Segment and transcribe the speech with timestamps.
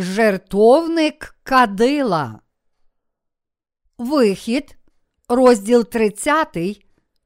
[0.00, 2.40] Жертовник Кадила.
[3.98, 4.76] Вихід,
[5.28, 6.56] розділ 30,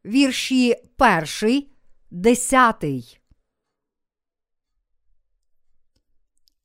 [0.04, 0.76] вірші
[1.42, 1.66] 1,
[2.10, 2.84] 10.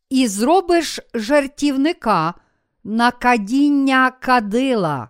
[0.09, 2.33] І зробиш жертівника
[2.83, 5.09] на кадіння кадила,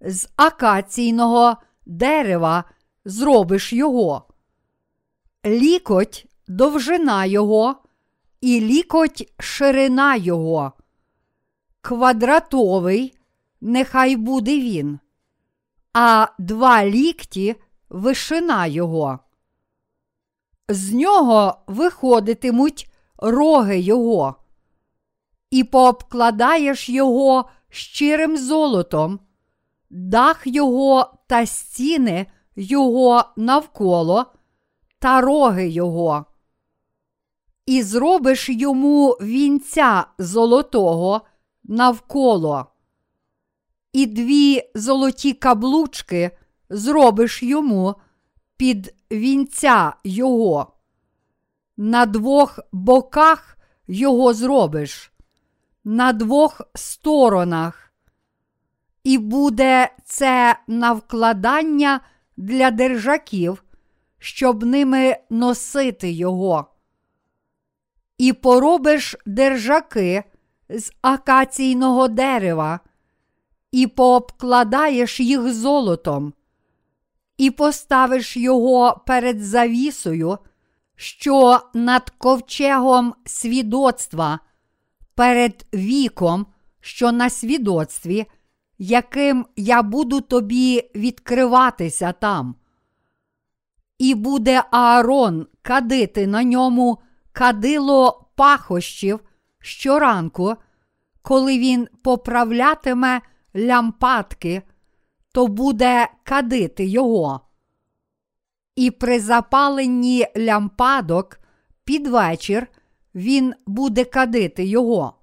[0.00, 1.56] з акаційного
[1.86, 2.64] дерева
[3.04, 4.28] зробиш його.
[5.46, 7.82] Лікоть довжина його
[8.40, 10.72] і лікоть ширина його.
[11.80, 13.18] Квадратовий
[13.60, 14.98] нехай буде він,
[15.92, 17.56] а два лікті
[17.88, 19.18] вишина його.
[20.68, 24.34] З нього виходитимуть роги його,
[25.50, 29.20] і пообкладаєш його щирим золотом,
[29.90, 32.26] дах його та стіни
[32.56, 34.26] його навколо
[34.98, 36.26] та роги його
[37.70, 41.20] і зробиш йому вінця золотого
[41.64, 42.66] навколо,
[43.92, 46.30] і дві золоті каблучки
[46.70, 47.94] зробиш йому
[48.56, 50.72] під вінця його.
[51.76, 55.12] На двох боках його зробиш,
[55.84, 57.92] на двох сторонах.
[59.04, 62.00] І буде це на вкладання
[62.36, 63.64] для держаків,
[64.18, 66.66] щоб ними носити його
[68.20, 70.24] і поробиш держаки
[70.68, 72.80] з акаційного дерева,
[73.72, 76.32] і пообкладаєш їх золотом,
[77.38, 80.38] і поставиш його перед завісою,
[80.96, 84.38] що над ковчегом свідоцтва,
[85.14, 86.46] перед віком,
[86.80, 88.26] що на свідоцтві,
[88.78, 92.54] яким я буду тобі відкриватися там.
[93.98, 96.98] І буде Аарон кадити на ньому
[97.32, 99.20] кадило пахощів
[99.60, 100.56] щоранку,
[101.22, 103.20] коли він поправлятиме
[103.56, 104.62] лямпадки,
[105.32, 107.40] то буде кадити його.
[108.76, 111.40] І при запаленні лямпадок
[111.84, 112.66] під вечір
[113.14, 115.14] він буде кадити його.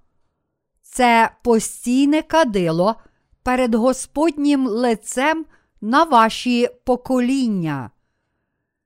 [0.81, 2.95] Це постійне кадило
[3.44, 5.45] перед Господнім лицем
[5.81, 7.91] на ваші покоління.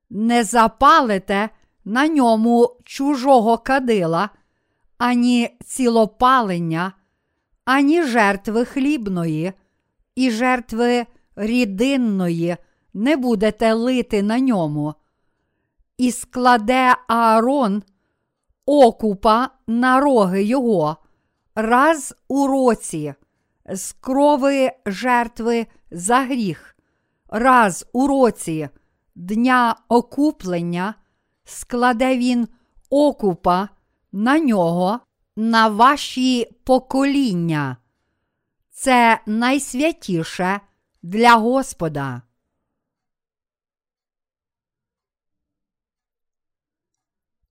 [0.10, 1.50] Не запалите
[1.86, 4.30] на ньому чужого кадила,
[4.98, 6.94] ані цілопалення,
[7.66, 9.54] ані жертви хлібної,
[10.16, 11.06] і жертви
[11.36, 12.58] рідинної
[12.94, 14.94] не будете лити на ньому.
[15.98, 17.84] І складе Аарон
[18.66, 20.98] окупа на роги його
[21.56, 23.14] раз у році,
[23.70, 26.76] з крови жертви за гріх,
[27.30, 28.70] раз у році
[29.16, 30.96] дня окуплення
[31.52, 32.48] складе він
[32.90, 33.70] окупа
[34.12, 35.00] на нього,
[35.36, 37.78] на ваші покоління.
[38.70, 40.60] Це найсвятіше
[41.04, 42.22] для Господа.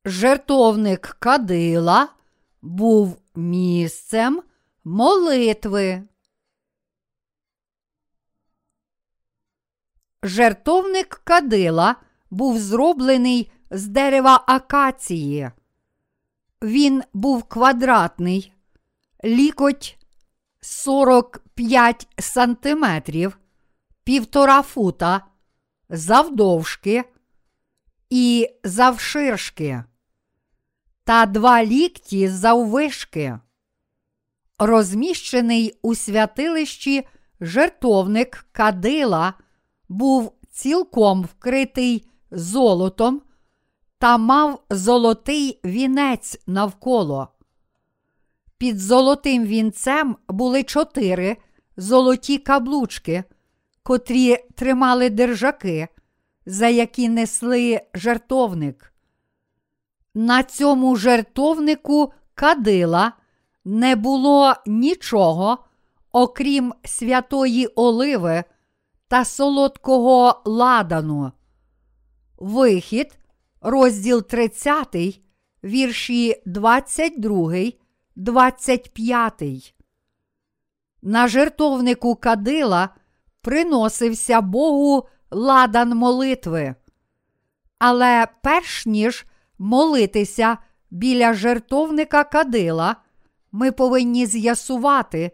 [0.05, 2.09] Жертовник Кадила
[2.63, 4.43] був місцем
[4.85, 6.03] молитви.
[10.23, 11.97] Жертовник Кадила
[12.31, 15.51] був зроблений з дерева акації.
[16.63, 18.53] Він був квадратний,
[19.25, 19.99] лікоть
[20.61, 23.39] 45 сантиметрів,
[24.05, 25.25] півтора фута,
[25.89, 27.05] завдовжки
[28.11, 29.85] і завширшки,
[31.05, 33.39] та два лікті заввишки.
[34.59, 37.07] Розміщений у святилищі
[37.41, 39.35] жертовник Кадила
[39.89, 43.23] був цілком вкритий золотом
[44.01, 47.29] та мав золотий вінець навколо.
[48.59, 51.37] Під золотим вінцем були чотири
[51.77, 53.25] золоті каблучки,
[53.83, 55.89] котрі тримали держаки,
[56.47, 58.93] за які несли жертовник.
[60.15, 63.13] На цьому жертовнику кадила
[63.65, 65.59] не було нічого,
[66.13, 68.45] окрім святої оливи
[69.09, 71.33] та солодкого ладану.
[72.39, 73.20] Вихід,
[73.61, 75.21] розділ 30,
[75.65, 77.53] вірші 22,
[78.17, 79.75] 25.
[81.03, 82.89] На жертовнику кадила
[83.41, 86.75] приносився Богу ладан молитви.
[87.79, 89.27] Але перш ніж
[89.59, 90.59] молитися
[90.91, 92.97] біля жертовника кадила,
[93.53, 95.31] ми повинні з'ясувати,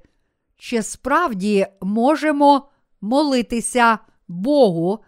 [0.56, 2.69] чи справді можемо
[3.00, 4.99] молитися Богу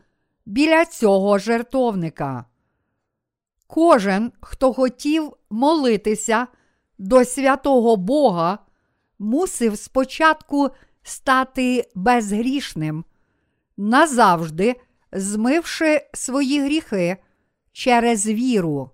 [0.47, 2.45] біля цього жертовника.
[3.71, 6.47] Кожен, хто хотів молитися
[6.99, 8.59] до святого Бога,
[9.19, 10.71] мусив спочатку
[11.03, 13.05] стати безгрішним,
[13.77, 14.77] назавжди
[15.13, 17.17] змивши свої гріхи
[17.73, 18.91] через віру.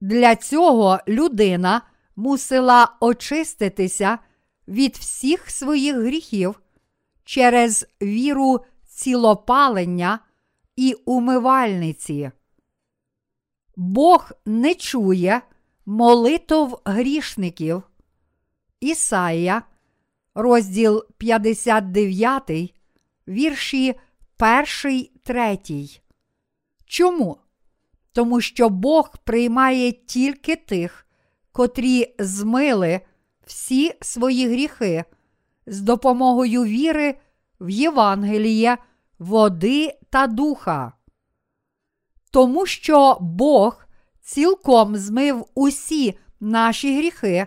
[0.00, 1.82] Для цього людина
[2.16, 4.18] мусила очиститися
[4.68, 6.60] від всіх своїх гріхів
[7.24, 10.18] через віру цілопалення
[10.76, 12.30] і умивальниці.
[13.82, 15.42] Бог не чує
[15.86, 17.82] молитов грішників.
[18.80, 19.62] Ісая,
[20.34, 22.74] розділ 59,
[23.28, 23.94] вірші
[24.84, 25.58] 1, 3.
[26.84, 27.36] Чому?
[28.12, 31.06] Тому що Бог приймає тільки тих,
[31.52, 33.00] котрі змили
[33.46, 35.04] всі свої гріхи
[35.66, 37.14] з допомогою віри
[37.60, 38.78] в Євангеліє,
[39.18, 40.92] води та духа.
[42.30, 43.84] Тому що Бог
[44.22, 47.46] цілком змив усі наші гріхи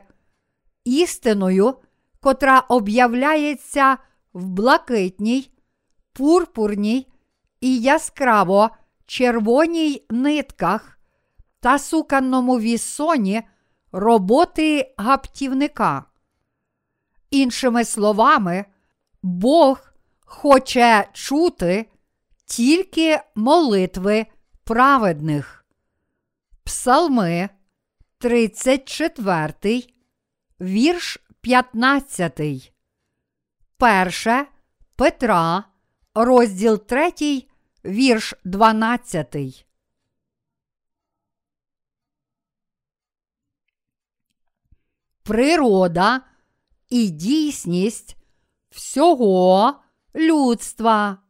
[0.84, 1.76] істиною,
[2.20, 3.98] котра об'являється
[4.34, 5.52] в блакитній,
[6.14, 7.08] пурпурній
[7.62, 8.70] і яскраво
[9.06, 11.00] червоній нитках
[11.60, 13.42] та суканному вісоні
[13.92, 16.06] роботи гаптівника.
[17.32, 18.66] Іншими словами,
[19.22, 19.94] Бог
[20.26, 21.86] хоче чути
[22.46, 24.26] тільки молитви
[24.64, 25.66] праведних.
[26.64, 27.50] Псалми
[28.18, 29.84] 34,
[30.62, 32.74] вірш 15.
[33.78, 34.46] Перше
[34.96, 35.64] Петра,
[36.16, 37.12] розділ 3,
[37.86, 39.66] вірш 12.
[45.24, 46.22] Природа
[46.90, 48.18] і дійсність
[48.70, 49.74] всього
[50.16, 51.23] людства.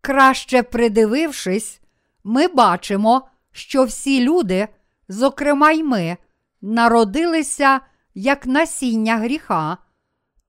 [0.00, 1.80] Краще придивившись,
[2.24, 4.68] ми бачимо, що всі люди,
[5.08, 6.16] зокрема й ми,
[6.60, 7.80] народилися
[8.14, 9.78] як насіння гріха,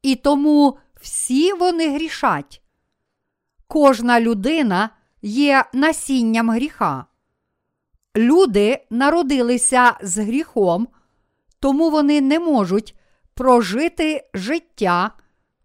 [0.02, 2.62] і тому всі вони грішать.
[3.68, 4.90] Кожна людина
[5.22, 7.06] є насінням гріха.
[8.16, 10.88] Люди народилися з гріхом,
[11.60, 12.96] тому вони не можуть
[13.34, 15.12] прожити життя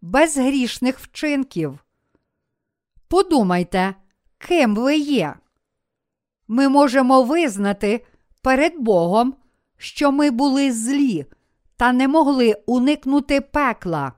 [0.02, 1.85] без грішних вчинків.
[3.08, 3.94] Подумайте,
[4.38, 5.34] ким ви є.
[6.48, 8.06] Ми можемо визнати
[8.42, 9.34] перед Богом,
[9.76, 11.26] що ми були злі
[11.76, 14.12] та не могли уникнути пекла.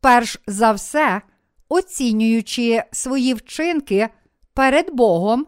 [0.00, 1.22] Перш за все,
[1.68, 4.08] оцінюючи свої вчинки
[4.54, 5.46] перед Богом,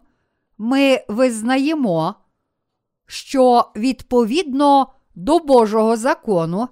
[0.58, 2.14] ми визнаємо,
[3.06, 6.68] що відповідно до Божого закону,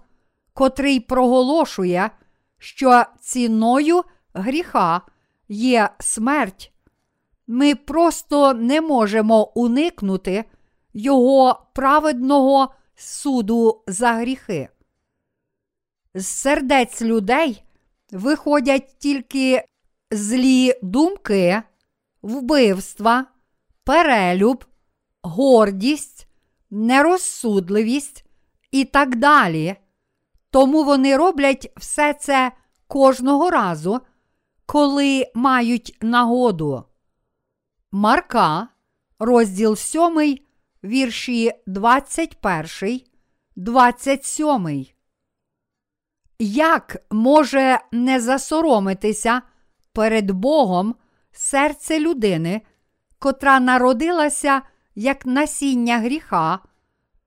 [0.55, 2.11] котрий проголошує,
[2.59, 4.03] що ціною
[4.35, 5.03] гріха
[5.53, 6.73] є смерть,
[7.47, 10.45] ми просто не можемо уникнути
[10.95, 14.69] Його праведного суду за гріхи.
[16.15, 17.65] З сердець людей
[18.11, 19.65] виходять тільки
[20.11, 21.63] злі думки,
[22.23, 23.25] вбивства,
[23.85, 24.65] перелюб,
[25.23, 26.29] гордість,
[26.71, 28.25] нерозсудливість
[28.71, 29.77] і так далі.
[30.51, 32.53] Тому вони роблять все це
[32.87, 34.01] кожного разу,
[34.73, 36.85] коли мають нагоду.
[37.91, 38.69] Марка,
[39.19, 40.39] розділ 7,
[40.85, 43.01] вірші 21,
[43.57, 44.87] 27.
[46.39, 49.43] Як може не засоромитися
[49.93, 50.95] перед Богом
[51.33, 52.61] серце людини,
[53.19, 54.63] котра народилася
[54.95, 56.59] як насіння гріха,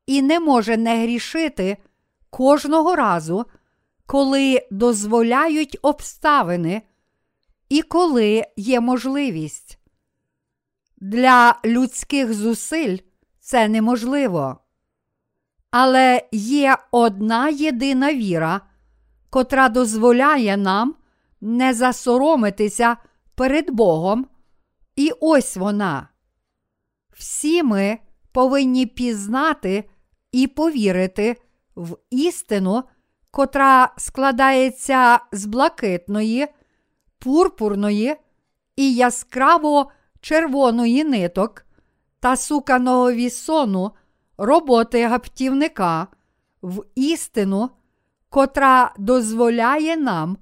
[0.06, 1.78] і не може не грішити
[2.30, 3.46] кожного разу,
[4.06, 6.82] коли дозволяють обставини
[7.70, 9.80] і коли є можливість?
[10.98, 12.98] Для людських зусиль
[13.40, 14.58] це неможливо.
[15.72, 18.62] Але є одна єдина віра,
[19.30, 20.96] котра дозволяє нам
[21.42, 22.98] не засоромитися
[23.36, 24.28] перед Богом,
[24.96, 26.10] і ось вона.
[27.14, 28.00] Всі ми
[28.32, 29.90] повинні пізнати
[30.32, 31.36] і повірити
[31.76, 32.84] в істину,
[33.32, 36.48] котра складається з блакитної,
[37.20, 38.16] пурпурної
[38.76, 39.92] і яскраво
[40.22, 41.66] червоної ниток
[42.20, 43.92] та суканого вісону
[44.38, 46.08] роботи гаптівника
[46.62, 47.70] в істину,
[48.30, 50.38] котра дозволяє нам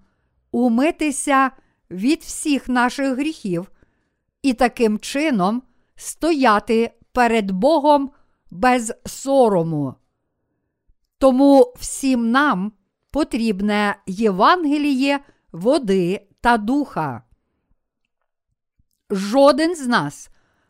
[0.51, 1.51] умитися
[1.91, 3.71] від всіх наших гріхів
[4.41, 5.61] і таким чином
[5.95, 8.11] стояти перед Богом
[8.51, 9.95] без сорому.
[11.17, 12.71] Тому всім нам
[13.11, 15.19] потрібне Євангеліє
[15.51, 17.21] води та духа.
[19.09, 20.29] Жоден з нас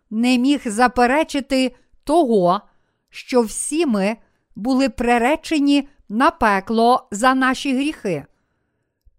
[0.10, 2.62] не міг заперечити того,
[3.10, 4.18] що всі ми
[4.56, 8.26] були приречені на пекло за наші гріхи.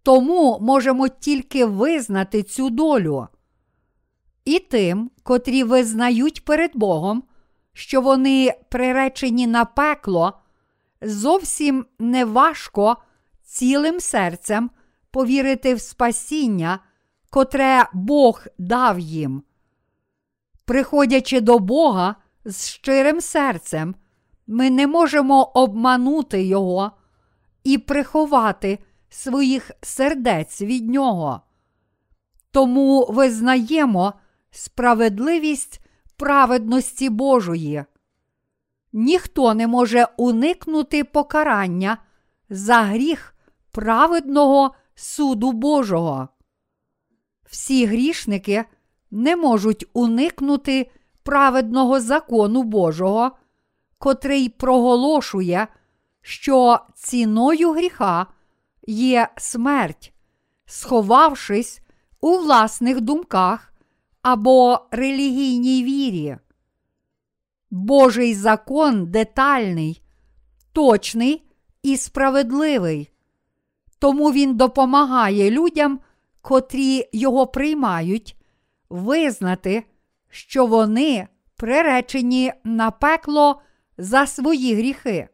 [0.02, 3.28] Тому можемо тільки визнати цю долю.
[4.44, 7.23] І тим, котрі визнають перед Богом,
[7.73, 10.38] що вони приречені на пекло,
[11.02, 12.96] зовсім не важко
[13.42, 14.70] цілим серцем
[15.14, 16.78] повірити в спасіння,
[17.30, 19.42] котре Бог дав їм.
[20.64, 23.94] Приходячи до Бога з щирим серцем,
[24.47, 26.92] ми не можемо обманути Його
[27.64, 28.78] і приховати
[29.09, 31.40] своїх сердець від Нього.
[32.50, 34.12] Тому визнаємо
[34.50, 35.80] справедливість
[36.16, 37.85] праведності Божої.
[38.92, 41.99] Ніхто не може уникнути покарання
[42.50, 43.35] за гріх
[43.71, 46.28] праведного суду Божого.
[47.44, 48.64] Всі грішники
[49.10, 50.90] не можуть уникнути
[51.22, 53.32] праведного закону Божого,
[53.98, 55.68] котрий проголошує,
[56.20, 58.26] що ціною гріха
[58.86, 60.12] є смерть,
[60.66, 61.80] сховавшись
[62.20, 63.72] у власних думках
[64.22, 66.36] або релігійній вірі.
[67.70, 70.02] Божий закон детальний,
[70.72, 71.50] точний
[71.82, 73.10] і справедливий,
[74.04, 76.00] тому він допомагає людям,
[76.40, 78.37] котрі його приймають,
[78.90, 79.84] визнати,
[80.30, 83.62] що вони приречені на пекло
[83.99, 85.28] за свої гріхи.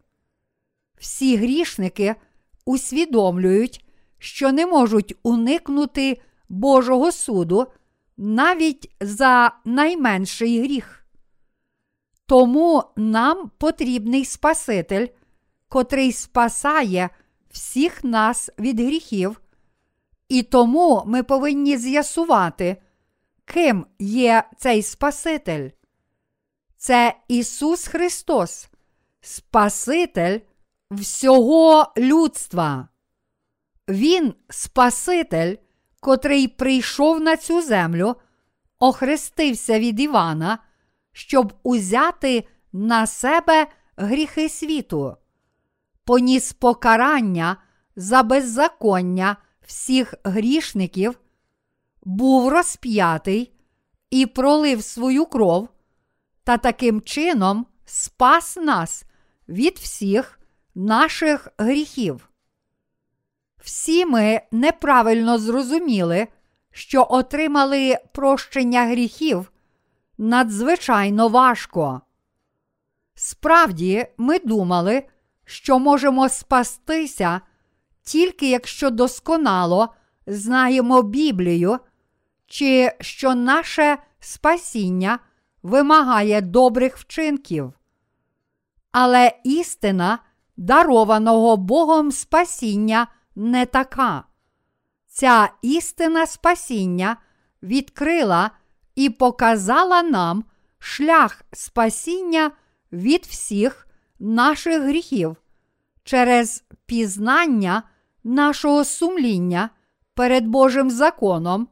[0.99, 2.15] Всі грішники
[2.65, 3.85] усвідомлюють,
[4.19, 7.67] що не можуть уникнути Божого суду
[8.17, 11.07] навіть за найменший гріх.
[12.27, 15.07] Тому нам потрібний Спаситель,
[15.69, 17.11] котрий спасає
[17.51, 19.41] всіх нас від гріхів,
[20.29, 22.77] і тому ми повинні з'ясувати,
[23.45, 25.71] ким є цей Спаситель.
[26.77, 28.69] Це Ісус Христос,
[29.21, 30.39] Спаситель
[30.91, 32.89] всього людства.
[33.89, 35.57] Він Спаситель,
[36.01, 38.17] котрий прийшов на цю землю,
[38.79, 40.59] охрестився від Івана,
[41.13, 43.67] щоб узяти на себе
[43.97, 45.17] гріхи світу,
[46.11, 47.57] поніс покарання
[47.97, 49.37] за беззаконня
[49.67, 51.21] всіх грішників,
[52.03, 53.53] був розп'ятий
[54.11, 55.69] і пролив свою кров,
[56.45, 59.05] та таким чином спас нас
[59.49, 60.41] від всіх
[60.75, 62.29] наших гріхів.
[63.59, 66.29] Всі ми неправильно зрозуміли,
[66.71, 69.53] що отримали прощення гріхів
[70.19, 72.01] надзвичайно важко.
[73.15, 75.03] Справді, ми думали,
[75.51, 77.41] що можемо спастися
[78.03, 79.95] тільки якщо досконало
[80.27, 81.79] знаємо Біблію,
[82.47, 85.19] чи що наше спасіння
[85.63, 87.73] вимагає добрих вчинків.
[88.93, 90.19] Але істина
[90.57, 94.25] дарованого Богом спасіння не така.
[95.07, 97.17] Ця істина спасіння
[97.63, 98.51] відкрила
[98.95, 100.45] і показала нам
[100.79, 102.51] шлях спасіння
[102.93, 103.87] від всіх
[104.21, 105.37] наших гріхів
[106.05, 107.83] через пізнання
[108.25, 109.71] нашого сумління
[110.15, 111.69] перед Божим законом,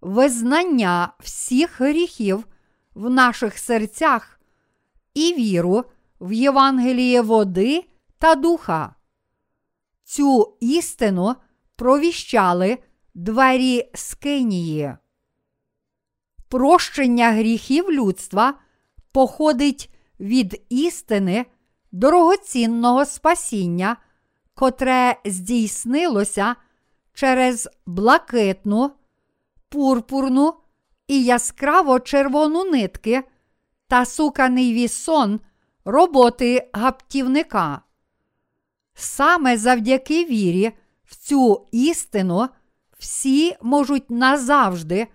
[0.00, 2.46] визнання всіх гріхів
[2.94, 4.40] в наших серцях
[5.14, 5.84] і віру
[6.20, 7.84] в Євангеліє води
[8.18, 8.94] та духа.
[10.04, 11.34] Цю істину
[11.76, 12.78] провіщали
[13.14, 14.96] двері Скинії.
[16.48, 18.54] Прощення гріхів людства
[19.12, 21.46] походить від істини
[21.92, 23.96] дорогоцінного спасіння,
[24.54, 26.56] котре здійснилося
[27.14, 28.90] через блакитну,
[29.68, 30.54] пурпурну
[31.08, 33.22] і яскраво червону нитки
[33.88, 35.40] та суканий вісон
[35.84, 37.80] роботи гаптівника.
[38.94, 40.72] Саме завдяки вірі
[41.04, 42.48] в цю істину
[42.98, 45.06] всі можуть назавжди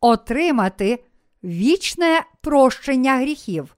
[0.00, 1.04] отримати
[1.44, 3.76] вічне прощення гріхів.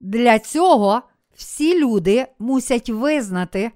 [0.00, 1.02] Для цього
[1.36, 3.72] всі люди мусять визнати,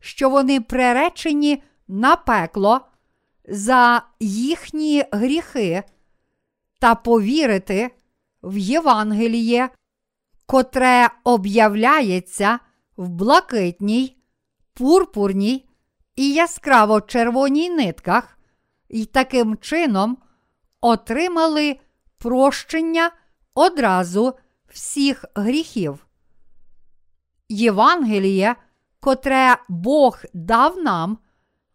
[0.00, 2.80] що вони приречені на пекло
[3.48, 5.82] за їхні гріхи
[6.80, 7.90] та повірити
[8.42, 9.68] в Євангеліє,
[10.46, 12.58] котре об'являється
[12.96, 14.16] в блакитній,
[14.74, 15.68] пурпурній
[16.16, 18.38] і яскраво червоній нитках,
[18.88, 20.18] і таким чином
[20.80, 21.80] отримали
[22.18, 23.10] прощення
[23.54, 24.34] одразу
[24.68, 26.07] всіх гріхів.
[27.48, 28.56] Євангеліє,
[29.00, 31.18] котре Бог дав нам,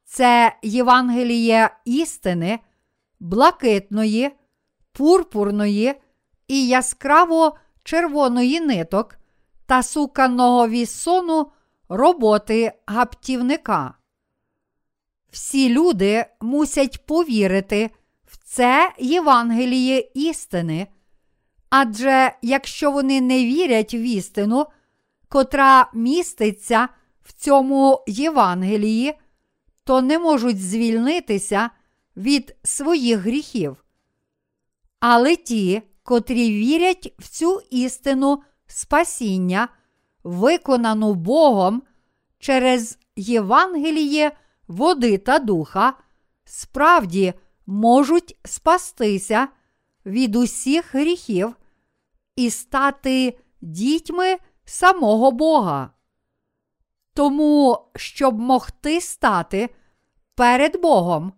[0.05, 2.59] це Євангеліє істини,
[3.19, 4.31] блакитної,
[4.91, 5.93] пурпурної
[6.47, 9.15] і яскраво червоної ниток
[9.65, 11.51] та суканого вісону
[11.89, 13.93] роботи гаптівника.
[15.31, 17.89] Всі люди мусять повірити
[18.25, 20.87] в це Євангеліє істини,
[21.69, 24.65] адже якщо вони не вірять в істину,
[25.33, 26.89] котра міститься
[27.21, 29.13] в цьому Євангелії,
[29.83, 31.69] то не можуть звільнитися
[32.17, 33.85] від своїх гріхів.
[34.99, 39.67] Але ті, котрі вірять в цю істину спасіння,
[40.23, 41.81] виконану Богом
[42.39, 44.31] через Євангеліє
[44.67, 45.93] води та духа,
[46.45, 47.33] справді
[47.65, 49.47] можуть спастися
[50.05, 51.55] від усіх гріхів
[52.35, 55.89] і стати дітьми самого Бога.
[57.13, 59.69] Тому, щоб могти стати
[60.35, 61.33] перед Богом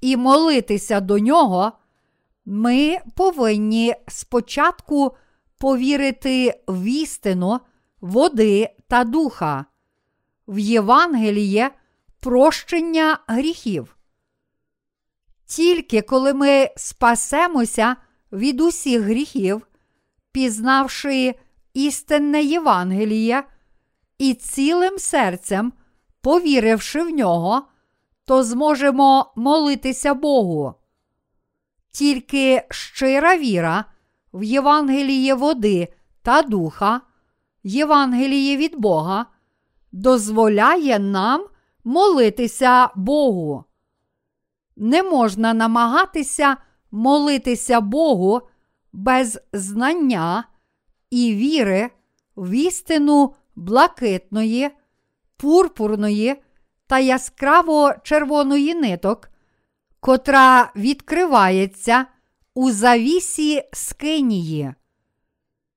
[0.00, 1.72] і молитися до Нього,
[2.44, 5.16] ми повинні спочатку
[5.58, 7.60] повірити в істину
[8.00, 9.64] води та духа,
[10.48, 11.70] в Євангеліє
[12.20, 13.96] прощення гріхів.
[15.46, 17.96] Тільки коли ми спасемося
[18.32, 19.66] від усіх гріхів,
[20.32, 21.34] пізнавши
[21.74, 23.44] істинне Євангеліє
[24.18, 25.72] і цілим серцем,
[26.20, 27.62] повіривши в нього,
[28.24, 30.74] то зможемо молитися Богу.
[31.90, 33.84] Тільки щира віра
[34.32, 35.88] в Євангеліє води
[36.22, 37.00] та духа,
[37.62, 39.26] Євангеліє від Бога,
[39.92, 41.46] дозволяє нам
[41.84, 43.64] молитися Богу.
[44.76, 46.56] Не можна намагатися
[46.90, 48.40] молитися Богу
[48.92, 50.44] без знання
[51.10, 51.90] і віри
[52.36, 54.70] в істину блакитної,
[55.36, 56.42] пурпурної
[56.86, 59.30] та яскраво червоної ниток,
[60.00, 62.06] котра відкривається
[62.54, 64.74] у завісі скинії.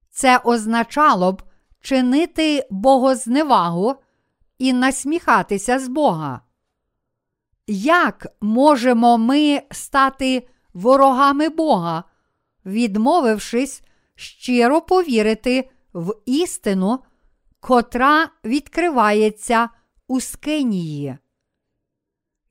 [0.10, 1.44] Це означало б
[1.82, 3.96] чинити богозневагу
[4.58, 6.42] і насміхатися з Бога.
[7.68, 12.04] Як можемо ми стати ворогами Бога,
[12.66, 13.84] відмовившись
[14.18, 17.00] щиро повірити в істину,
[17.60, 19.70] котра відкривається
[20.08, 21.18] у скинії?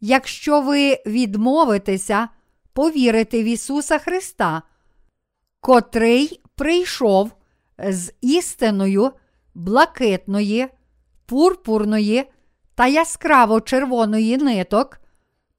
[0.00, 2.28] Якщо ви відмовитеся
[2.72, 4.62] повірити в Ісуса Христа,
[5.60, 7.32] котрий прийшов
[7.78, 9.12] з істиною
[9.54, 10.68] блакитної,
[11.26, 12.24] пурпурної
[12.74, 15.00] та яскраво червоної ниток,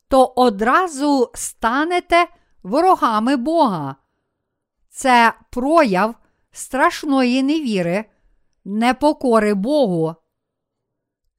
[0.07, 2.27] то одразу станете
[2.63, 3.95] ворогами Бога.
[4.97, 6.15] Це прояв
[6.51, 8.05] страшної невіри,
[8.65, 10.15] непокори Богу.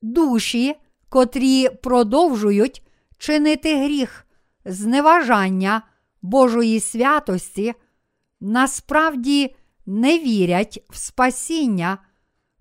[0.03, 0.77] Душі,
[1.09, 2.87] котрі продовжують
[3.18, 4.27] чинити гріх,
[4.64, 5.83] зневажання
[6.23, 7.75] Божої святості,
[8.40, 11.99] насправді не вірять в спасіння,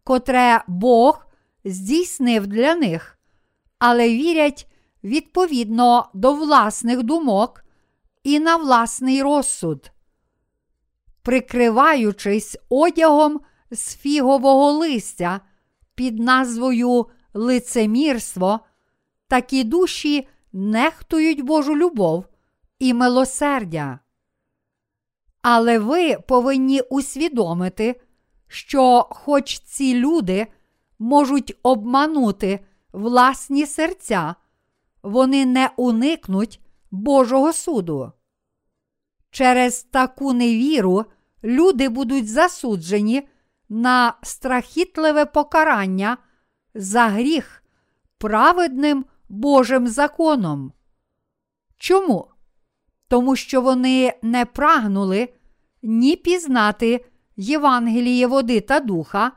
[0.04, 1.26] котре Бог
[1.66, 3.20] здійснив для них,
[3.80, 4.72] але вірять
[5.04, 7.64] відповідно до власних думок
[8.24, 9.92] і на власний розсуд.
[11.28, 15.42] Прикриваючись одягом з фігового листя
[15.96, 18.60] під назвою лицемірство,
[19.28, 22.26] такі душі нехтують Божу любов
[22.80, 24.00] і милосердя.
[25.42, 28.02] Але ви повинні усвідомити,
[28.48, 30.48] що, хоч ці люди
[31.00, 32.60] можуть обманути
[32.94, 34.36] власні серця,
[35.04, 36.62] вони не уникнуть
[36.92, 38.12] Божого суду.
[39.32, 41.06] Через таку невіру
[41.48, 43.28] люди будуть засуджені
[43.70, 46.18] на страхітливе покарання
[46.74, 47.64] за гріх
[48.18, 50.74] праведним Божим законом.
[51.78, 52.28] Чому?
[53.08, 55.30] Тому що вони не прагнули
[55.82, 57.06] ні пізнати
[57.38, 59.32] Євангеліє води та духа,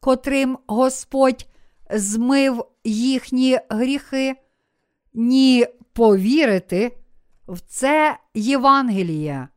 [0.00, 1.46] котрим Господь
[1.90, 4.36] змив їхні гріхи,
[5.14, 6.96] ні повірити
[7.48, 9.48] в це Євангеліє.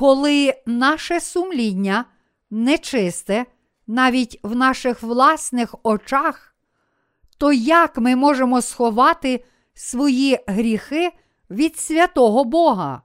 [0.00, 2.04] Коли наше сумління
[2.50, 3.46] нечисте
[3.86, 6.54] навіть в наших власних очах,
[7.38, 11.10] то як ми можемо сховати свої гріхи
[11.50, 13.02] від святого Бога?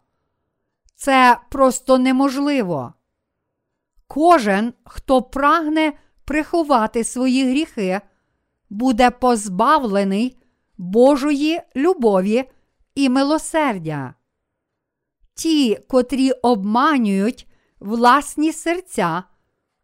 [0.95, 2.93] Це просто неможливо.
[4.07, 5.93] Кожен, хто прагне
[6.25, 8.01] приховати свої гріхи,
[8.69, 10.37] буде позбавлений
[10.77, 12.49] Божої любові
[12.95, 14.14] і милосердя.
[15.35, 17.47] Ті, котрі обманюють
[17.79, 19.23] власні серця,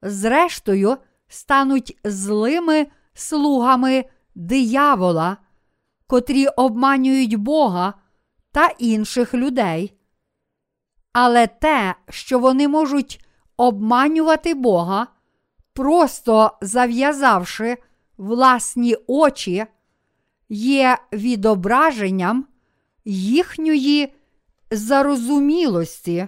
[0.02, 5.38] зрештою стануть злими слугами диявола,
[6.08, 7.94] котрі обманюють Бога
[8.52, 9.94] та інших людей.
[11.14, 13.26] Але те, що вони можуть
[13.58, 15.08] обманювати Бога,
[15.74, 17.78] просто зав'язавши
[18.18, 19.66] власні очі,
[20.50, 22.48] є відображенням
[23.06, 24.14] їхньої
[24.72, 26.28] зарозумілості,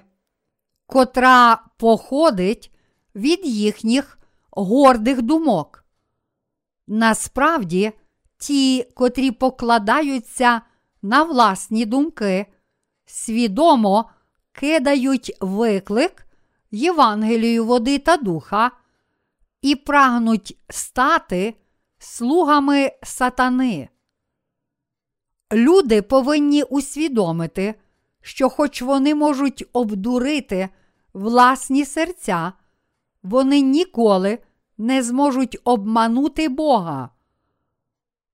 [0.85, 2.71] котра походить
[3.15, 4.19] від їхніх
[4.51, 5.85] гордих думок.
[6.87, 7.91] Насправді,
[8.37, 10.61] ті, котрі покладаються
[11.01, 12.45] на власні думки,
[13.05, 14.09] свідомо
[14.51, 16.27] кидають виклик
[16.71, 18.71] Євангелію води та духа
[19.61, 21.55] і прагнуть стати
[21.97, 23.89] слугами сатани.
[25.53, 27.75] Люди повинні усвідомити,
[28.23, 30.69] що, хоч вони можуть обдурити
[31.13, 32.53] власні серця,
[33.23, 34.39] вони ніколи
[34.77, 37.09] не зможуть обманути Бога.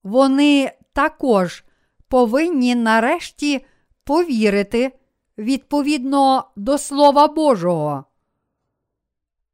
[0.03, 1.63] Вони також
[2.07, 3.65] повинні нарешті
[4.03, 4.91] повірити
[5.37, 8.05] відповідно до Слова Божого.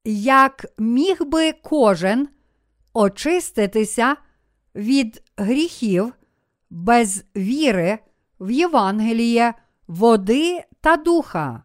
[0.03, 2.27] Як міг би кожен
[2.93, 4.15] очиститися
[4.75, 6.13] від гріхів
[6.69, 7.99] без віри
[8.39, 9.53] в Євангеліє
[9.87, 11.63] води та духа?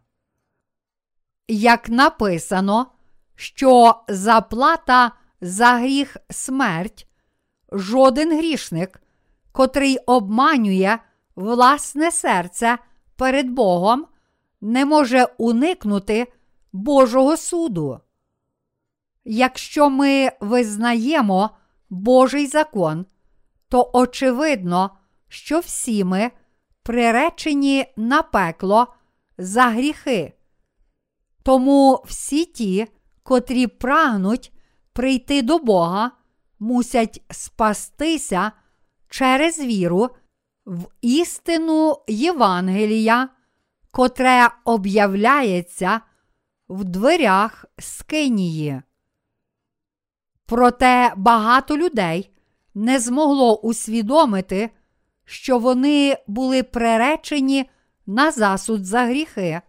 [1.49, 2.87] Як написано,
[3.35, 7.07] що заплата за гріх смерть,
[7.73, 9.03] жоден грішник,
[9.53, 10.99] котрий обманює
[11.37, 12.79] власне серце
[13.17, 14.07] перед Богом,
[14.61, 16.33] не може уникнути
[16.73, 18.01] Божого суду.
[19.25, 21.51] Якщо ми визнаємо
[21.91, 23.07] Божий закон,
[23.69, 24.91] то очевидно,
[25.29, 26.31] що всі ми
[26.91, 28.95] приречені на пекло
[29.39, 30.33] за гріхи.
[31.43, 32.87] Тому всі ті,
[33.23, 34.53] котрі прагнуть
[34.93, 36.11] прийти до Бога,
[36.59, 38.53] мусять спастися
[39.09, 40.11] через віру
[40.67, 43.29] в істину Євангелія,
[43.91, 46.01] котре об'являється
[46.69, 48.83] в дверях Скинії.
[50.47, 52.31] Проте багато людей
[52.75, 54.71] не змогло усвідомити,
[55.31, 57.71] що вони були приречені
[58.07, 59.61] на засуд за гріхи,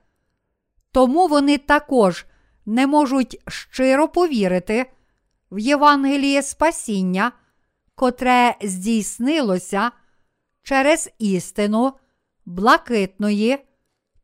[0.92, 2.26] тому вони також
[2.66, 4.92] не можуть щиро повірити
[5.52, 7.32] в Євангеліє Спасіння,
[7.96, 9.92] котре здійснилося
[10.64, 11.94] через істину
[12.46, 13.58] блакитної,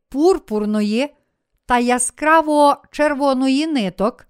[0.10, 1.16] пурпурної
[1.66, 4.28] та яскраво червоної ниток,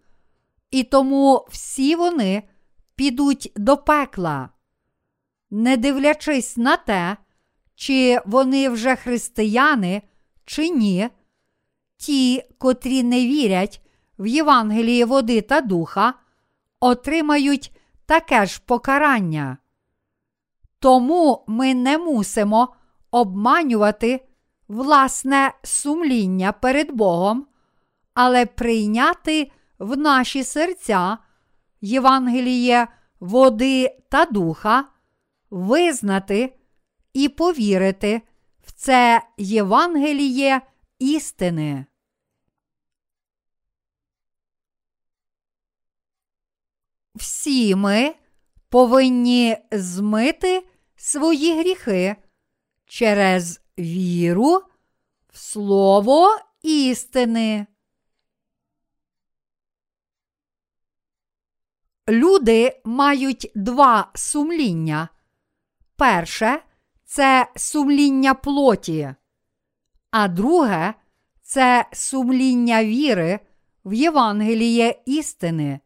[0.72, 2.44] і тому всі вони
[2.96, 4.50] підуть до пекла.
[5.52, 7.18] Не дивлячись на те,
[7.76, 10.02] чи вони вже християни,
[10.46, 11.10] чи ні,
[11.98, 13.82] ті, котрі не вірять
[14.20, 16.14] в Євангеліє води та духа,
[16.80, 17.72] отримають
[18.06, 19.58] таке ж покарання.
[20.80, 22.74] Тому ми не мусимо
[23.12, 24.28] обманювати
[24.68, 27.48] власне сумління перед Богом,
[28.14, 31.18] але прийняти в наші серця
[31.82, 32.88] Євангеліє
[33.20, 34.86] води та духа,
[35.50, 36.58] визнати
[37.14, 38.22] і повірити
[38.62, 40.62] в це Євангеліє
[41.00, 41.86] істини.
[47.16, 48.16] Всі ми
[48.70, 52.16] повинні змити свої гріхи
[52.86, 54.62] через віру
[55.34, 57.68] в Слово істини.
[62.10, 65.10] Люди мають два сумління.
[65.98, 66.60] Перше
[67.06, 69.14] це сумління плоті,
[70.12, 70.94] а друге
[71.42, 73.40] це сумління віри
[73.86, 75.80] в Євангеліє істини.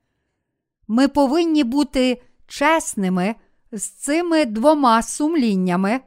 [0.87, 3.35] Ми повинні бути чесними
[3.71, 5.99] з цими двома сумліннями,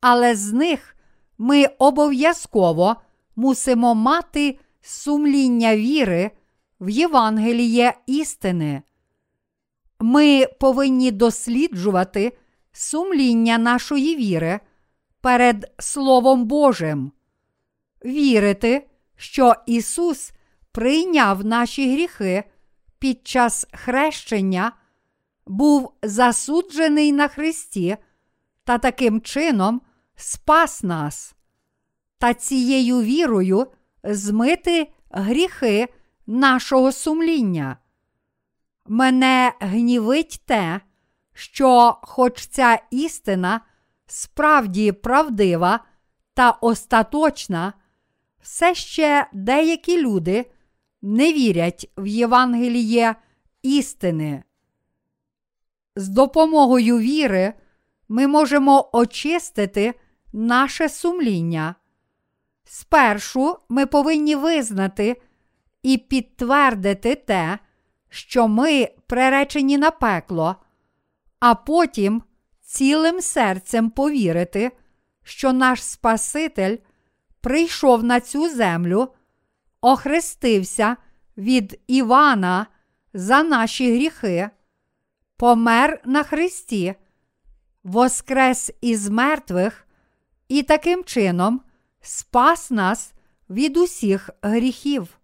[0.00, 0.96] але з них
[1.38, 2.96] ми обов'язково
[3.36, 6.30] мусимо мати сумління віри
[6.80, 8.82] в Євангеліє істини.
[10.00, 12.32] Ми повинні досліджувати
[12.72, 14.60] сумління нашої віри
[15.20, 17.12] перед Словом Божим,
[18.04, 20.32] вірити, що Ісус
[20.72, 22.44] прийняв наші гріхи
[22.98, 24.72] під час хрещення,
[25.46, 27.96] був засуджений на Христі
[28.64, 29.80] та таким чином
[30.16, 31.34] спас нас,
[32.18, 33.66] та цією вірою
[34.04, 35.88] змити гріхи
[36.26, 37.76] нашого сумління.
[38.86, 40.80] Мене гнівить те,
[41.40, 43.60] що, хоч ця істина
[44.06, 45.80] справді правдива
[46.34, 47.72] та остаточна,
[48.40, 50.50] все ще деякі люди
[51.02, 53.14] не вірять в Євангеліє
[53.62, 54.42] істини.
[55.96, 57.54] З допомогою віри
[58.08, 59.94] ми можемо очистити
[60.32, 61.74] наше сумління.
[62.64, 65.22] Спершу ми повинні визнати
[65.82, 67.58] і підтвердити те,
[68.08, 70.56] що ми приречені на пекло,
[71.40, 72.22] а потім
[72.62, 74.70] цілим серцем повірити,
[75.22, 76.76] що наш Спаситель
[77.40, 79.08] прийшов на цю землю,
[79.80, 80.96] охрестився
[81.36, 82.66] від Івана
[83.12, 84.50] за наші гріхи,
[85.36, 86.94] помер на Христі,
[87.84, 89.86] воскрес із мертвих
[90.48, 91.60] і таким чином
[92.00, 93.12] спас нас
[93.50, 95.18] від усіх гріхів.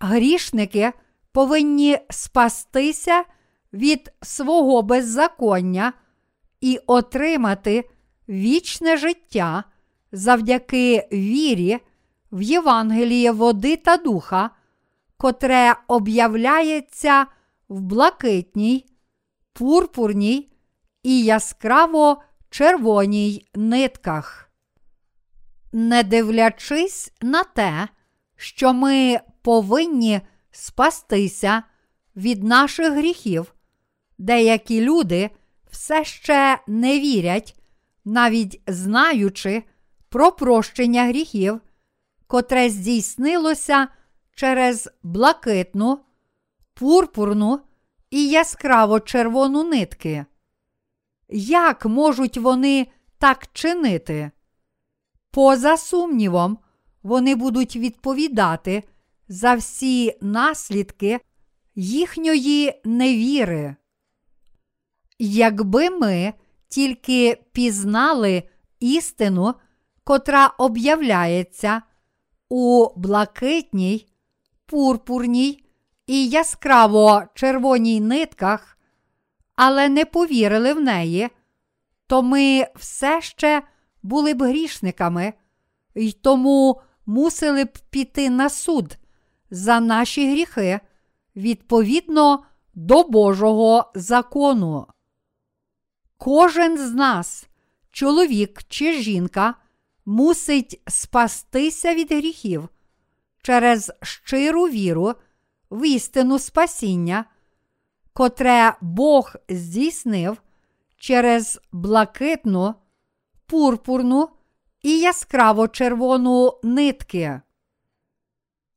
[0.00, 0.92] Грішники
[1.32, 3.24] повинні спастися
[3.72, 5.92] від свого беззаконня
[6.60, 7.90] і отримати
[8.28, 9.64] вічне життя
[10.12, 11.78] завдяки вірі
[12.32, 14.50] в Євангеліє води та духа,
[15.16, 17.26] котре об'являється
[17.68, 18.86] в блакитній,
[19.52, 20.52] пурпурній
[21.02, 24.50] і яскраво червоній нитках.
[25.72, 27.88] Не дивлячись на те,
[28.36, 31.62] що ми повинні спастися
[32.16, 33.54] від наших гріхів,
[34.22, 35.30] деякі люди
[35.70, 37.56] все ще не вірять,
[38.04, 39.62] навіть знаючи
[40.08, 41.60] про прощення гріхів,
[42.26, 43.88] котре здійснилося
[44.34, 45.98] через блакитну,
[46.74, 47.60] пурпурну
[48.10, 50.24] і яскраво червону нитки.
[51.28, 52.86] Як можуть вони
[53.18, 54.30] так чинити?
[55.30, 56.58] Поза сумнівом,
[57.02, 58.82] вони будуть відповідати
[59.28, 61.20] за всі наслідки
[61.74, 63.76] їхньої невіри.
[65.24, 66.32] Якби ми
[66.68, 68.42] тільки пізнали
[68.80, 69.54] істину,
[70.04, 71.82] котра об'являється
[72.48, 74.06] у блакитній,
[74.66, 75.64] пурпурній
[76.06, 78.78] і яскраво червоній нитках,
[79.56, 81.28] але не повірили в неї,
[82.06, 83.62] то ми все ще
[84.02, 85.32] були б грішниками
[85.94, 88.98] й тому мусили б піти на суд
[89.50, 90.80] за наші гріхи
[91.36, 94.86] відповідно до Божого закону.
[96.24, 97.46] Кожен з нас,
[97.90, 99.54] чоловік чи жінка,
[100.06, 102.68] мусить спастися від гріхів
[103.42, 105.14] через щиру віру
[105.70, 107.24] в істину спасіння,
[108.12, 110.42] котре Бог здійснив
[110.96, 112.74] через блакитну,
[113.46, 114.28] пурпурну
[114.82, 117.40] і яскраво червону нитки.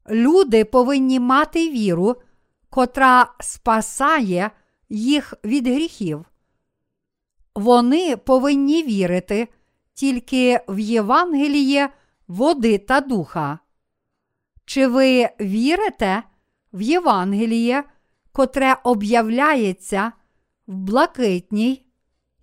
[0.10, 2.16] Люди повинні мати віру,
[2.70, 4.52] котра спасає
[4.90, 6.26] їх від гріхів.
[7.56, 9.48] Вони повинні вірити
[9.94, 11.90] тільки в Євангеліє
[12.28, 13.60] води та духа.
[14.66, 16.24] Чи ви вірите
[16.74, 17.84] в Євангеліє,
[18.32, 20.12] котре об'являється
[20.68, 21.86] в блакитній,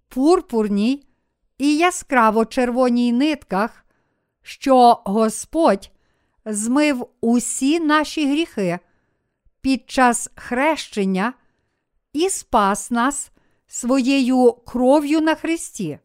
[0.09, 1.07] пурпурній
[1.59, 3.85] і яскраво червоній нитках,
[4.43, 5.91] що Господь
[6.45, 8.79] змив усі наші гріхи
[9.61, 11.33] під час хрещення
[12.13, 13.32] і спас нас
[13.73, 15.99] своєю кров'ю на Христі.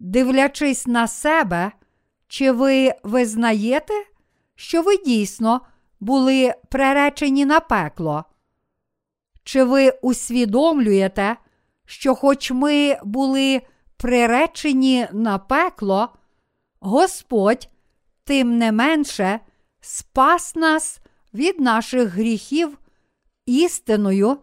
[0.00, 1.72] Дивлячись на себе,
[2.28, 3.94] чи ви визнаєте,
[4.54, 5.60] що ви дійсно
[6.00, 8.24] були приречені на пекло?
[9.44, 11.36] Чи ви усвідомлюєте,
[11.86, 13.62] що, хоч ми були
[13.96, 16.08] приречені на пекло,
[16.80, 17.68] Господь,
[18.24, 19.40] тим не менше,
[19.80, 21.00] спас нас
[21.34, 22.78] від наших гріхів
[23.46, 24.38] істиною,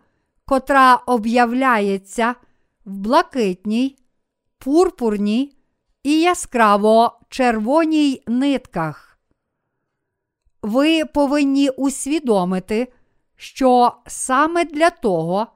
[0.52, 2.36] котра об'являється
[2.86, 3.98] в блакитній,
[4.58, 5.56] пурпурній
[6.04, 9.20] і яскраво червоній нитках.
[10.62, 12.94] Ви повинні усвідомити,
[13.36, 15.48] що саме для того,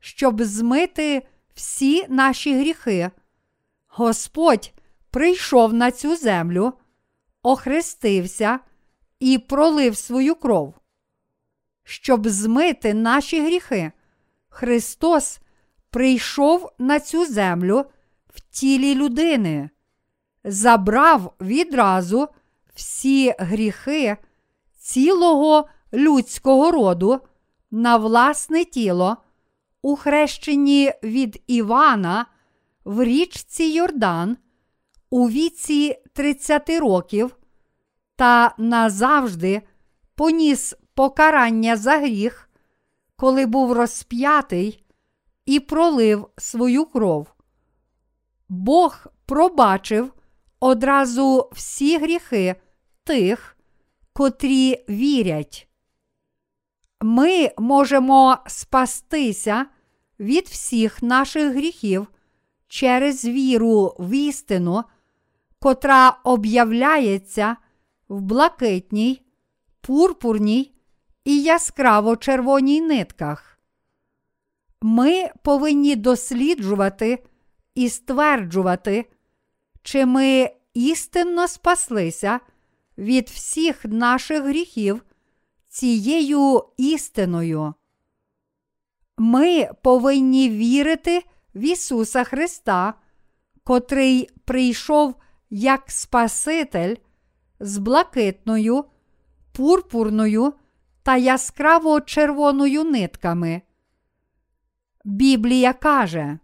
[0.00, 3.10] щоб змити всі наші гріхи,
[3.86, 4.72] Господь
[5.10, 6.72] прийшов на цю землю,
[7.42, 8.60] охрестився
[9.20, 10.74] і пролив свою кров.
[11.84, 13.92] Щоб змити наші гріхи,
[14.52, 15.40] Христос
[15.90, 17.84] прийшов на цю землю
[18.34, 19.70] в тілі людини,
[20.44, 22.28] забрав відразу
[22.74, 24.16] всі гріхи
[24.78, 27.20] цілого людського роду
[27.70, 29.16] на власне тіло,
[29.82, 32.26] у хрещенні від Івана
[32.84, 34.36] в річці Йордан
[35.10, 37.36] у віці 30 років
[38.16, 39.62] та назавжди
[40.14, 42.48] поніс покарання за гріх,
[43.22, 44.84] коли був розп'ятий
[45.46, 47.26] і пролив свою кров.
[48.48, 50.12] Бог пробачив
[50.60, 52.54] одразу всі гріхи
[53.04, 53.56] тих,
[54.12, 55.68] котрі вірять.
[57.00, 59.66] Ми можемо спастися
[60.20, 62.06] від всіх наших гріхів
[62.68, 64.84] через віру в істину,
[65.58, 67.56] котра об'являється
[68.08, 69.22] в блакитній,
[69.80, 70.71] пурпурній
[71.24, 73.58] і яскраво червоній нитках.
[74.82, 77.24] Ми повинні досліджувати
[77.74, 79.10] і стверджувати,
[79.82, 82.40] чи ми істинно спаслися
[82.98, 85.02] від всіх наших гріхів
[85.68, 87.74] цією істиною.
[89.18, 92.94] Ми повинні вірити в Ісуса Христа,
[93.64, 95.14] котрий прийшов
[95.50, 96.96] як Спаситель
[97.60, 98.84] з блакитною,
[99.52, 100.52] пурпурною
[101.02, 103.62] та яскраво червоною нитками.
[105.04, 106.38] Біблія каже,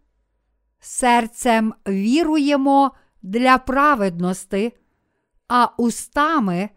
[0.81, 2.93] серцем віруємо
[3.23, 4.73] для праведності,
[5.49, 6.71] а устами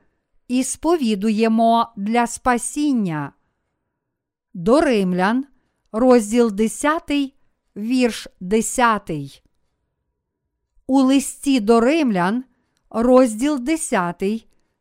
[0.48, 3.34] і сповідуємо для спасіння.
[4.54, 5.46] До римлян,
[5.92, 7.12] розділ 10,
[7.76, 9.44] вірш 10.
[10.88, 12.44] У листі до римлян,
[12.90, 14.24] розділ 10,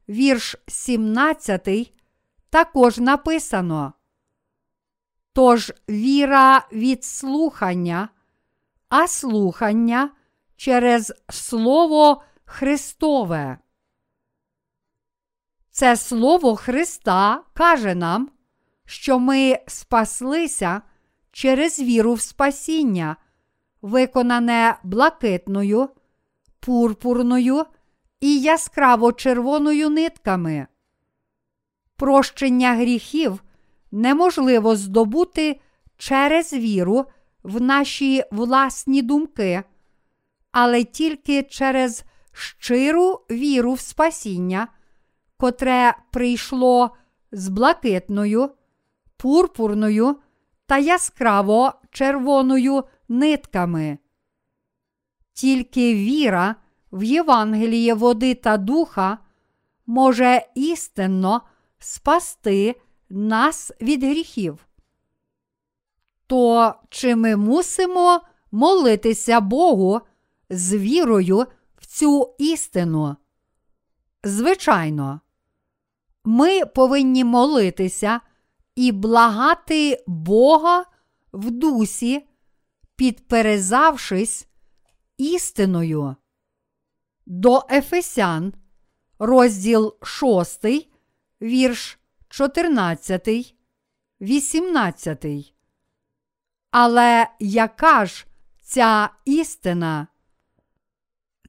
[0.09, 1.93] вірш 17,
[2.51, 3.93] також написано.
[5.33, 8.09] Тож віра від слухання,
[8.89, 10.11] а слухання
[10.57, 13.59] через Слово Христове.
[15.71, 18.31] Це Слово Христа каже нам,
[18.87, 20.83] що ми спаслися
[21.33, 23.17] через віру в спасіння,
[23.83, 25.89] виконане блакитною,
[26.61, 27.65] пурпурною
[28.21, 30.67] і яскраво червоною нитками.
[32.01, 33.43] Прощення гріхів
[33.93, 35.61] неможливо здобути
[35.97, 37.05] через віру
[37.43, 39.63] в наші власні думки,
[40.53, 44.69] але тільки через щиру віру в спасіння,
[45.37, 46.91] котре прийшло
[47.33, 48.51] з блакитною,
[49.17, 50.17] пурпурною
[50.67, 53.99] та яскраво червоною нитками.
[55.33, 56.55] Тільки віра
[56.93, 59.19] в Євангеліє води та духа
[59.87, 61.43] може істинно
[61.81, 64.67] спасти нас від гріхів.
[66.27, 70.01] То чи ми мусимо молитися Богу
[70.51, 73.17] з вірою в цю істину?
[74.25, 75.21] Звичайно,
[76.25, 78.21] ми повинні молитися
[78.75, 80.85] і благати Бога
[81.33, 82.27] в дусі,
[82.97, 84.49] підперезавшись
[85.17, 86.17] істиною.
[87.27, 88.55] До Ефесян,
[89.19, 90.90] розділ 6,
[91.43, 91.99] вірш
[92.29, 93.55] 14,
[94.21, 95.27] 18.
[96.71, 98.27] Але яка ж
[98.63, 100.07] ця істина?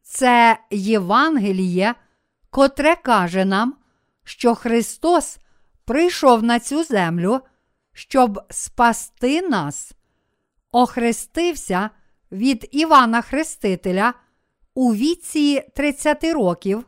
[0.04, 1.96] Це Євангеліє,
[2.50, 3.78] котре каже нам,
[4.24, 5.38] що Христос
[5.86, 7.42] прийшов на цю землю,
[7.94, 9.94] щоб спасти нас,
[10.72, 11.90] охрестився
[12.32, 14.14] від Івана Хрестителя
[14.74, 16.86] у віці 30 років,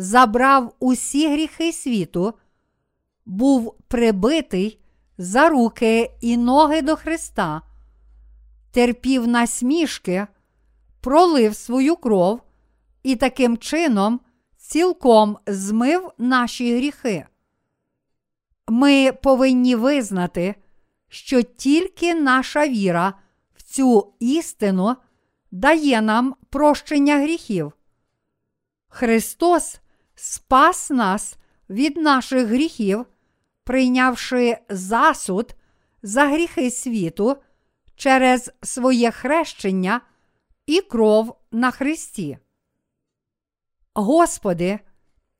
[0.00, 2.34] забрав усі гріхи світу,
[3.26, 4.80] був прибитий
[5.18, 7.62] за руки і ноги до Христа,
[8.70, 10.26] терпів насмішки,
[11.00, 12.42] пролив свою кров
[13.02, 14.20] і таким чином
[14.56, 17.26] цілком змив наші гріхи.
[18.68, 20.54] Ми повинні визнати,
[21.08, 23.14] що тільки наша віра
[23.54, 24.96] в цю істину
[25.50, 27.72] дає нам прощення гріхів.
[28.88, 29.80] Христос
[30.20, 31.36] спас нас
[31.70, 33.06] від наших гріхів,
[33.64, 35.54] прийнявши засуд
[36.02, 37.36] за гріхи світу
[37.96, 40.00] через своє хрещення
[40.66, 42.38] і кров на Христі.
[43.94, 44.78] Господи,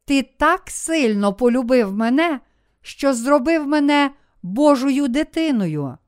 [0.05, 2.41] Ти так сильно полюбив мене,
[2.81, 4.11] що зробив мене
[4.43, 5.99] Божою дитиною.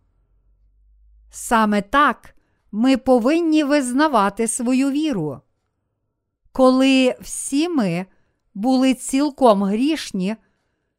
[1.31, 2.35] Саме так
[2.73, 5.41] ми повинні визнавати свою віру.
[6.53, 8.07] Коли всі ми
[8.55, 10.37] були цілком грішні,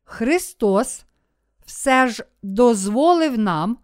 [0.03, 1.05] Христос
[1.65, 3.77] все ж дозволив нам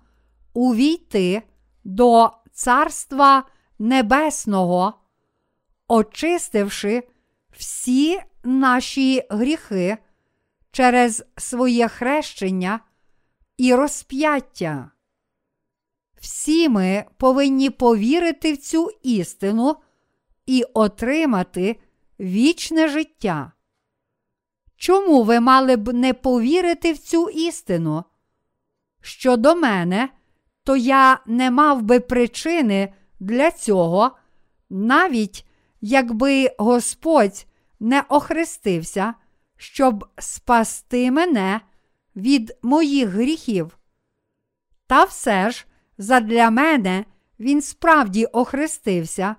[0.53, 1.41] увійти
[1.83, 3.43] до Царства
[3.79, 4.93] Небесного,
[5.87, 7.03] очистивши
[7.51, 9.97] всі наші гріхи
[10.71, 12.79] через своє хрещення
[13.57, 14.91] і розп'яття.
[16.21, 19.75] Всі ми повинні повірити в цю істину
[20.45, 21.79] і отримати
[22.19, 23.51] вічне життя.
[24.79, 28.03] Чому ви мали б не повірити в цю істину?
[29.01, 30.09] Щодо мене,
[30.63, 34.11] то я не мав би причини для цього,
[34.69, 35.45] навіть
[35.81, 37.45] якби Господь
[37.79, 39.13] не охрестився,
[39.57, 41.61] щоб спасти мене
[42.15, 43.77] від моїх гріхів.
[44.87, 45.65] Та все ж
[45.97, 47.05] задля мене
[47.39, 49.35] він справді охрестився,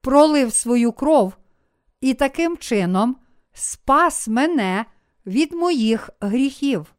[0.00, 1.32] пролив свою кров
[2.00, 3.16] і таким чином
[3.52, 4.84] спас мене
[5.26, 6.94] від моїх гріхів.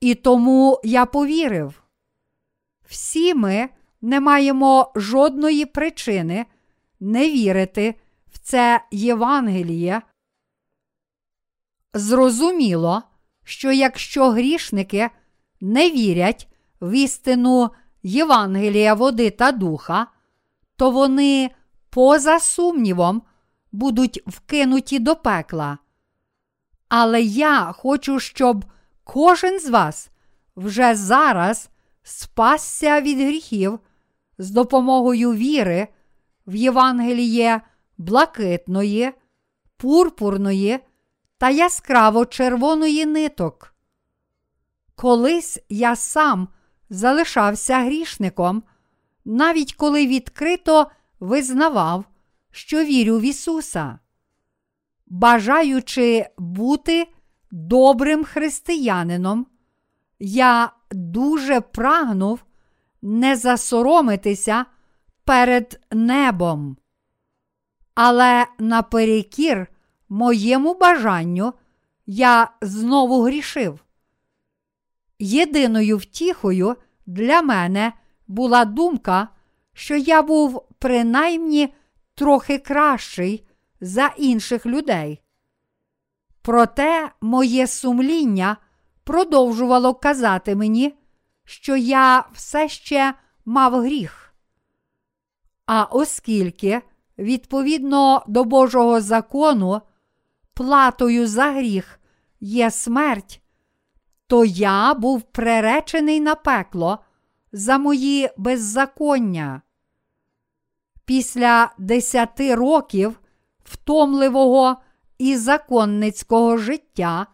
[0.00, 1.82] І тому я повірив.
[2.86, 3.68] Всі ми
[4.00, 6.46] не маємо жодної причини
[7.00, 7.94] не вірити
[8.32, 10.02] в це Євангеліє.
[11.94, 13.02] Зрозуміло,
[13.44, 15.10] що якщо грішники
[15.60, 16.48] не вірять
[16.80, 17.70] в істину
[18.02, 20.06] Євангелія води та духа,
[20.76, 21.50] то вони
[21.90, 23.22] поза сумнівом
[23.76, 25.78] будуть вкинуті до пекла.
[26.88, 28.64] Але я хочу, щоб
[29.04, 30.10] кожен з вас
[30.56, 31.70] вже зараз
[32.02, 33.78] спасся від гріхів
[34.38, 35.88] з допомогою віри
[36.46, 37.60] в Євангеліє
[37.98, 39.12] блакитної,
[39.76, 40.78] пурпурної
[41.38, 43.74] та яскраво червоної ниток.
[44.94, 46.48] Колись я сам
[46.90, 48.62] залишався грішником,
[49.24, 52.04] навіть коли відкрито визнавав,
[52.56, 53.98] що вірю в Ісуса.
[55.06, 57.08] Бажаючи бути
[57.50, 59.46] добрим християнином,
[60.18, 62.44] я дуже прагнув
[63.02, 64.64] не засоромитися
[65.24, 66.76] перед небом.
[67.94, 69.66] Але наперекір
[70.08, 71.52] моєму бажанню
[72.06, 73.84] я знову грішив.
[75.18, 76.76] Єдиною втіхою
[77.06, 77.92] для мене
[78.26, 79.28] була думка,
[79.72, 81.72] що я був принаймні
[82.16, 83.46] трохи кращий
[83.80, 85.22] за інших людей.
[86.42, 88.56] Проте моє сумління
[89.04, 90.94] продовжувало казати мені,
[91.44, 93.14] що я все ще
[93.44, 94.34] мав гріх.
[95.66, 96.82] А оскільки,
[97.18, 99.80] відповідно до Божого закону,
[100.54, 102.00] платою за гріх
[102.40, 103.42] є смерть,
[104.26, 106.98] то я був преречений на пекло
[107.52, 109.62] за мої беззаконня.
[111.06, 113.20] Після десяти років
[113.64, 114.76] втомливого
[115.18, 117.26] і законницького життя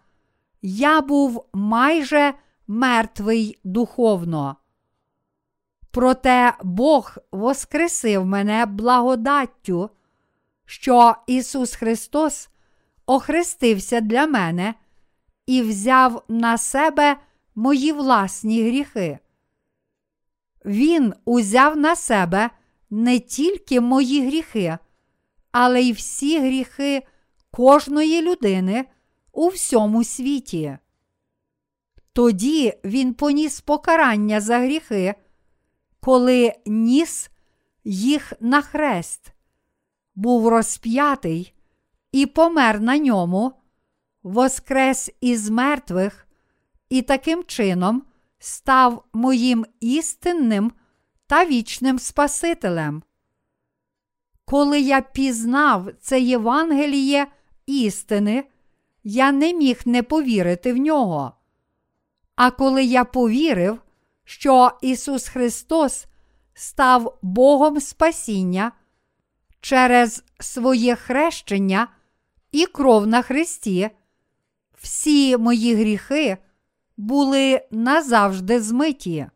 [0.63, 2.35] я був майже
[2.67, 4.57] мертвий духовно.
[5.91, 9.91] Проте Бог воскресив мене благодаттю,
[10.65, 12.49] що Ісус Христос
[13.07, 14.75] охрестився для мене
[15.47, 17.17] і взяв на себе
[17.55, 19.19] мої власні гріхи.
[20.65, 22.51] Він узяв на себе
[22.93, 24.79] не тільки мої гріхи,
[25.53, 27.03] але й всі гріхи
[27.51, 28.85] кожної людини
[29.33, 30.79] у всьому світі.
[32.13, 35.15] Тоді він поніс покарання за гріхи,
[36.01, 37.31] коли ніс
[37.85, 39.33] їх на хрест,
[40.15, 41.55] був розп'ятий
[42.13, 43.53] і помер на ньому,
[44.23, 46.27] воскрес із мертвих,
[46.89, 48.03] і таким чином
[48.39, 50.73] став моїм істинним
[51.33, 53.03] та вічним Спасителем.
[54.45, 57.27] Коли я пізнав це Євангеліє
[57.67, 58.45] істини,
[59.05, 61.33] я не міг не повірити в нього.
[62.35, 63.79] А коли я повірив,
[64.25, 66.07] що Ісус Христос
[66.55, 68.73] став Богом Спасіння
[69.61, 71.89] через своє хрещення
[72.51, 73.91] і кров на Христі,
[74.83, 76.37] всі мої гріхи
[76.97, 79.27] були назавжди змиті.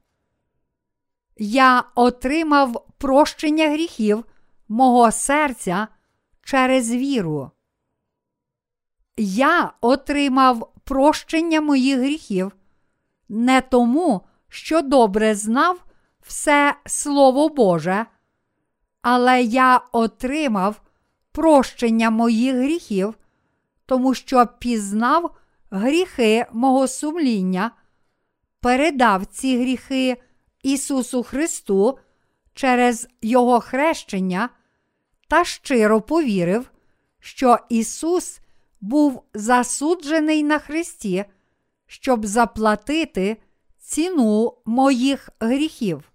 [1.39, 4.25] Я отримав прощення гріхів
[4.69, 5.89] мого серця
[6.43, 7.51] через віру.
[9.17, 12.53] Я отримав прощення моїх гріхів
[13.29, 15.85] не тому, що добре знав
[16.21, 18.07] все Слово Боже,
[19.03, 20.83] але я отримав
[21.33, 23.15] прощення моїх гріхів,
[23.87, 25.37] тому що пізнав
[25.71, 27.71] гріхи мого сумління,
[28.61, 30.17] передав ці гріхи
[30.67, 31.99] Ісусу Христу
[32.55, 34.49] через Його хрещення
[35.29, 36.71] та щиро повірив,
[37.21, 38.41] що Ісус
[38.81, 41.25] був засуджений на Христі,
[41.87, 43.37] щоб заплатити
[43.79, 46.13] ціну моїх гріхів.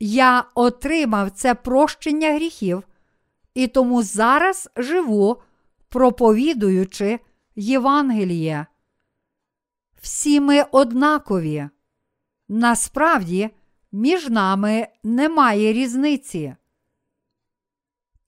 [0.00, 2.82] Я отримав це прощення гріхів
[3.54, 5.42] і тому зараз живу,
[5.88, 7.20] проповідуючи
[7.56, 8.66] Євангеліє.
[10.00, 11.68] Всі ми однакові.
[12.52, 13.50] Насправді,
[13.92, 16.54] між нами немає різниці.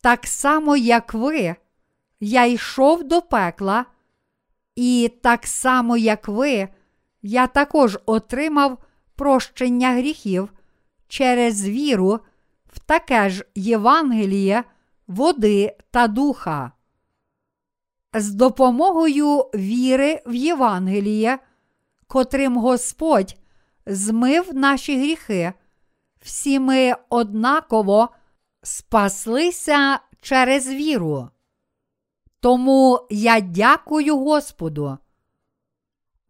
[0.00, 1.56] Так само, як ви,
[2.20, 3.84] я йшов до пекла,
[4.76, 6.68] і так само, як ви,
[7.22, 8.78] я також отримав
[9.14, 10.52] прощення гріхів
[11.08, 12.20] через віру
[12.66, 14.64] в таке ж Євангеліє,
[15.06, 16.72] води та духа.
[18.14, 21.38] З допомогою віри в Євангеліє,
[22.06, 23.36] котрим Господь
[23.87, 25.53] змив наші гріхи,
[26.22, 28.09] всі ми однаково
[28.62, 31.28] спаслися через віру.
[32.41, 34.99] Тому я дякую Господу.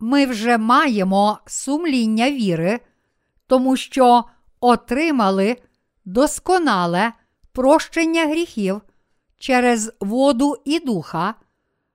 [0.01, 2.81] Ми вже маємо сумління віри,
[3.47, 4.25] тому що
[4.61, 5.57] отримали
[6.05, 7.13] досконале
[7.53, 8.81] прощення гріхів
[9.39, 11.35] через воду і духа,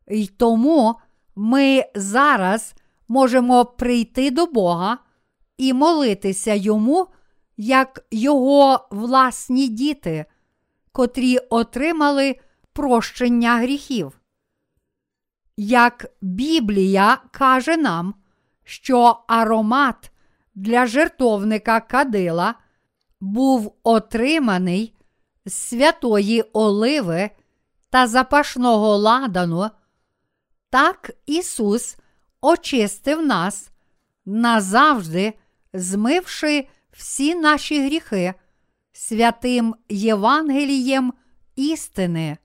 [0.08, 0.96] і тому
[1.36, 2.74] ми зараз
[3.08, 4.98] можемо прийти до Бога
[5.58, 7.08] і молитися йому,
[7.58, 10.26] як Його власні діти,
[10.92, 12.36] котрі отримали
[12.74, 14.22] прощення гріхів.
[15.58, 18.14] Як Біблія каже нам,
[18.64, 20.12] що аромат
[20.56, 22.56] для жертовника кадила
[23.22, 24.96] був отриманий
[25.46, 27.30] з святої оливи
[27.90, 29.70] та запашного ладану,
[30.70, 31.98] так Ісус
[32.42, 33.72] очистив нас
[34.26, 35.34] назавжди,
[35.74, 38.34] змивши всі наші гріхи
[38.92, 41.14] святим Євангелієм
[41.56, 42.38] істини.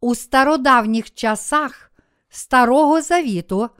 [0.00, 1.92] У стародавніх часах
[2.28, 3.70] Старого Завіту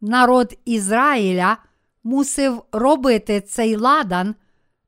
[0.00, 1.56] народ Ізраїля
[2.04, 4.34] мусив робити цей ладан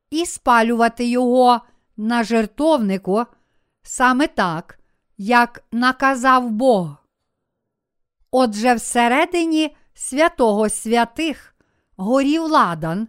[0.09, 1.61] і спалювати його
[1.97, 3.25] на жертовнику
[3.83, 4.79] саме так,
[5.17, 6.95] як наказав Бог.
[8.31, 11.48] Отже, всередині святого святих
[11.99, 13.07] горів ладан,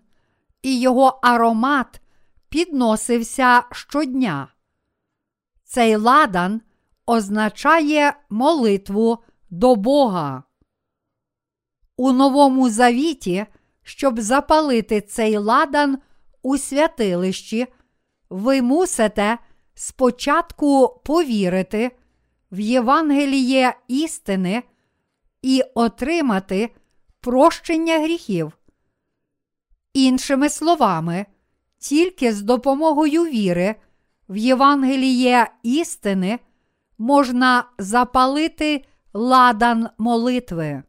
[0.62, 2.00] і його аромат
[2.48, 4.48] підносився щодня.
[5.64, 6.60] Цей ладан
[7.06, 9.18] означає молитву
[9.50, 10.42] до Бога.
[11.96, 13.46] У Новому Завіті,
[13.82, 15.98] щоб запалити цей ладан
[16.42, 17.66] у святилищі,
[18.30, 19.38] ви мусите
[19.74, 21.90] спочатку повірити
[22.52, 24.62] в Євангеліє істини
[25.42, 26.74] і отримати
[27.20, 28.52] прощення гріхів.
[29.92, 31.26] Іншими словами,
[31.78, 33.74] тільки з допомогою віри
[34.28, 36.38] в Євангеліє істини
[36.98, 40.82] можна запалити ладан молитви.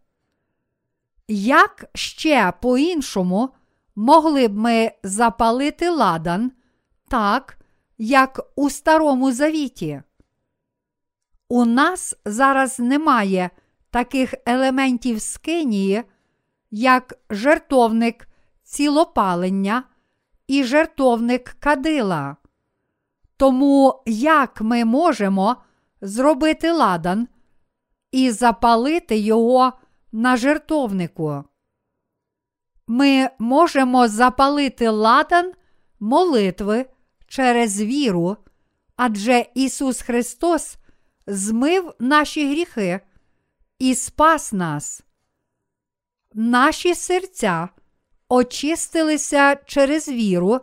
[1.28, 3.50] Як ще по-іншому
[3.96, 6.52] могли б ми запалити ладан
[7.08, 7.58] так,
[7.98, 10.02] як у Старому Завіті?
[11.50, 13.50] У нас зараз немає
[13.90, 16.04] таких елементів скинії,
[16.72, 18.28] як жертовник
[18.72, 19.84] цілопалення
[20.48, 22.36] і жертовник кадила.
[23.38, 25.58] Тому як ми можемо
[26.02, 27.28] зробити ладан
[28.12, 29.74] і запалити його
[30.12, 31.44] на жертовнику?
[32.88, 35.54] Ми можемо запалити ладан
[36.00, 36.86] молитви
[37.28, 38.38] через віру,
[38.96, 40.78] адже Ісус Христос
[41.28, 43.00] змив наші гріхи
[43.80, 45.04] і спас нас.
[46.34, 47.70] Наші серця
[48.32, 50.60] очистилися через віру,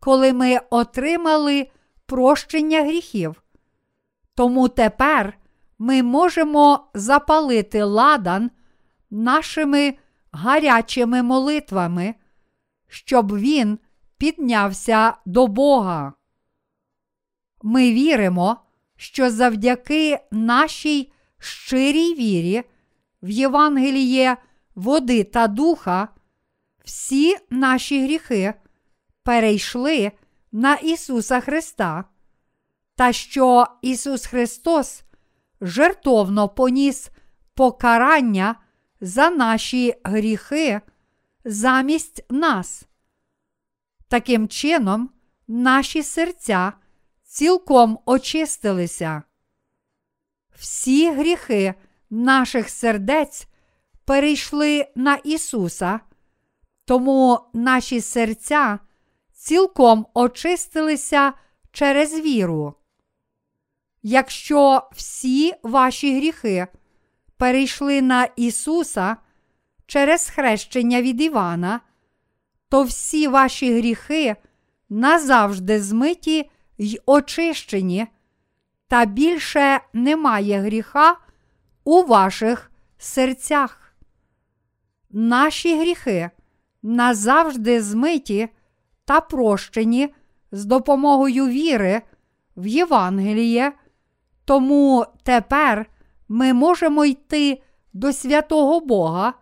[0.00, 1.68] коли ми отримали
[2.06, 3.42] прощення гріхів.
[4.34, 5.38] Тому тепер
[5.78, 8.50] ми можемо запалити ладан
[9.10, 9.94] нашими
[10.32, 12.14] гарячими молитвами,
[12.88, 13.78] щоб він
[14.18, 16.12] піднявся до Бога.
[17.62, 18.56] Ми віримо,
[18.96, 22.62] що завдяки нашій щирій вірі
[23.22, 24.36] в Євангеліє
[24.74, 26.08] води та духа
[26.84, 28.54] всі наші гріхи
[29.22, 30.12] перейшли
[30.52, 32.04] на Ісуса Христа,
[32.96, 35.02] та що Ісус Христос
[35.60, 37.10] жертовно поніс
[37.54, 38.54] покарання
[39.00, 40.80] за наші гріхи
[41.44, 42.84] замість нас.
[44.08, 45.10] Таким чином,
[45.48, 46.72] наші серця
[47.24, 49.22] цілком очистилися.
[50.54, 51.74] Всі гріхи
[52.10, 53.46] наших сердець
[54.04, 56.00] перейшли на Ісуса,
[56.84, 58.78] тому наші серця
[59.32, 61.32] цілком очистилися
[61.72, 62.74] через віру.
[64.02, 66.66] Якщо всі ваші гріхи
[67.36, 69.16] перейшли на Ісуса
[69.86, 71.80] через хрещення від Івана,
[72.68, 74.36] то всі ваші гріхи
[74.88, 78.06] назавжди змиті й очищені,
[78.88, 81.16] та більше немає гріха
[81.84, 83.94] у ваших серцях.
[85.10, 86.30] Наші гріхи
[86.82, 88.48] назавжди змиті
[89.04, 90.14] та прощені
[90.52, 92.02] з допомогою віри
[92.56, 93.72] в Євангеліє,
[94.44, 95.86] тому тепер
[96.28, 97.62] ми можемо йти
[97.92, 99.34] до святого Бога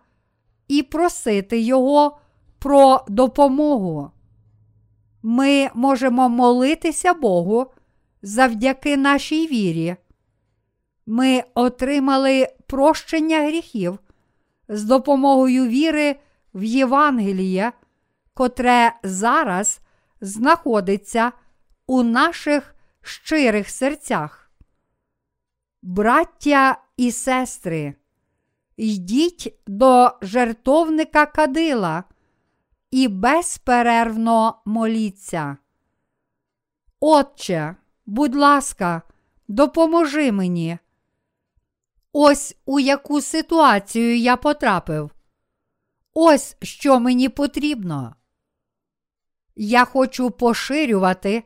[0.67, 2.17] і просити Його
[2.59, 4.11] про допомогу.
[5.23, 7.67] Ми можемо молитися Богу
[8.21, 9.95] завдяки нашій вірі.
[11.05, 13.99] Ми отримали прощення гріхів
[14.67, 16.15] з допомогою віри
[16.53, 17.71] в Євангеліє,
[18.33, 19.79] котре зараз
[20.21, 21.31] знаходиться
[21.87, 24.51] у наших щирих серцях.
[25.81, 27.95] Браття і сестри,
[28.77, 32.03] йдіть до жертовника кадила
[32.91, 35.57] і безперервно моліться.
[36.99, 37.75] Отче,
[38.05, 39.01] будь ласка,
[39.47, 40.77] допоможи мені.
[42.13, 45.11] Ось у яку ситуацію я потрапив.
[46.13, 48.15] Ось що мені потрібно.
[49.55, 51.43] Я хочу поширювати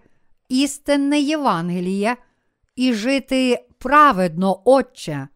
[0.50, 2.18] істинне Євангеліє
[2.76, 5.28] і жити праведно, Отче.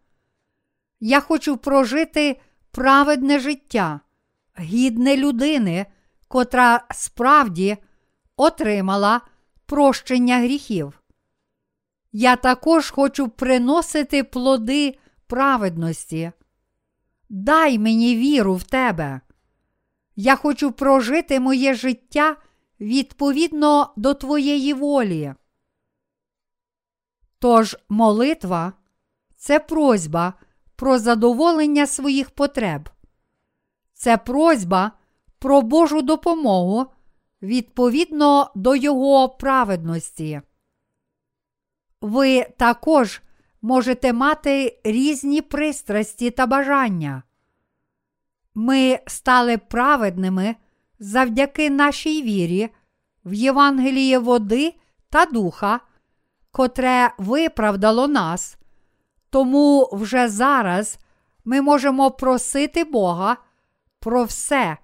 [1.00, 4.00] Я хочу прожити праведне життя,
[4.58, 5.86] гідне людини,
[6.28, 7.76] котра справді
[8.36, 9.20] отримала
[9.66, 11.02] прощення гріхів.
[12.12, 16.32] Я також хочу приносити плоди праведності.
[17.32, 19.20] Дай мені віру в тебе.
[20.16, 22.36] Я хочу прожити моє життя
[22.80, 25.34] відповідно до Твоєї волі.
[27.38, 28.72] Тож молитва
[29.36, 30.34] це просьба
[30.76, 32.88] про задоволення своїх потреб.
[33.94, 34.92] Це просьба
[35.38, 36.86] про Божу допомогу
[37.42, 40.40] відповідно до Його праведності.
[42.00, 43.22] Ви також
[43.62, 47.22] можете мати різні пристрасті та бажання.
[48.54, 50.56] Ми стали праведними
[50.98, 52.68] завдяки нашій вірі
[53.24, 54.74] в Євангеліє води
[55.10, 55.80] та духа,
[56.50, 58.56] котре виправдало нас,
[59.30, 60.98] тому вже зараз
[61.44, 63.36] ми можемо просити Бога
[64.00, 64.76] про все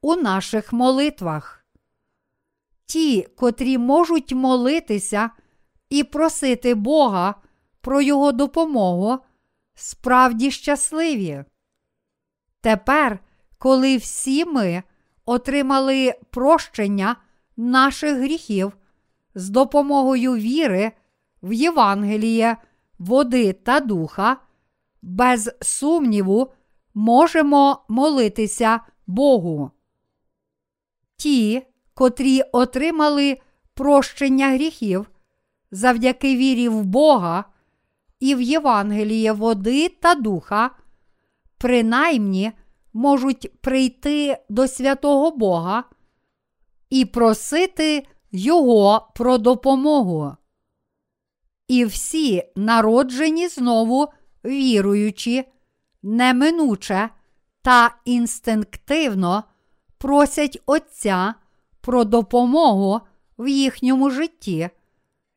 [0.00, 1.64] у наших молитвах.
[2.86, 5.30] Ті, котрі можуть молитися
[5.90, 7.34] і просити Бога
[7.82, 9.18] про Його допомогу,
[9.74, 11.44] справді щасливі.
[12.60, 13.18] Тепер,
[13.58, 14.82] коли всі ми
[15.24, 17.16] отримали прощення
[17.56, 18.72] наших гріхів
[19.34, 20.92] з допомогою віри
[21.42, 22.56] в Євангеліє,
[22.98, 24.36] води та духа,
[25.02, 26.52] без сумніву
[26.94, 29.70] можемо молитися Богу.
[31.16, 31.62] Ті,
[31.94, 33.38] котрі отримали
[33.74, 35.10] прощення гріхів
[35.70, 37.44] завдяки вірі в Бога
[38.22, 40.70] і в Євангеліє води та духа,
[41.58, 42.52] принаймні
[42.92, 45.84] можуть прийти до святого Бога
[46.90, 50.36] і просити Його про допомогу.
[51.68, 54.08] І всі народжені знову
[54.44, 55.44] віруючи,
[56.02, 57.08] неминуче
[57.62, 59.44] та інстинктивно
[59.98, 61.34] просять Отця
[61.80, 63.00] про допомогу
[63.38, 64.70] в їхньому житті,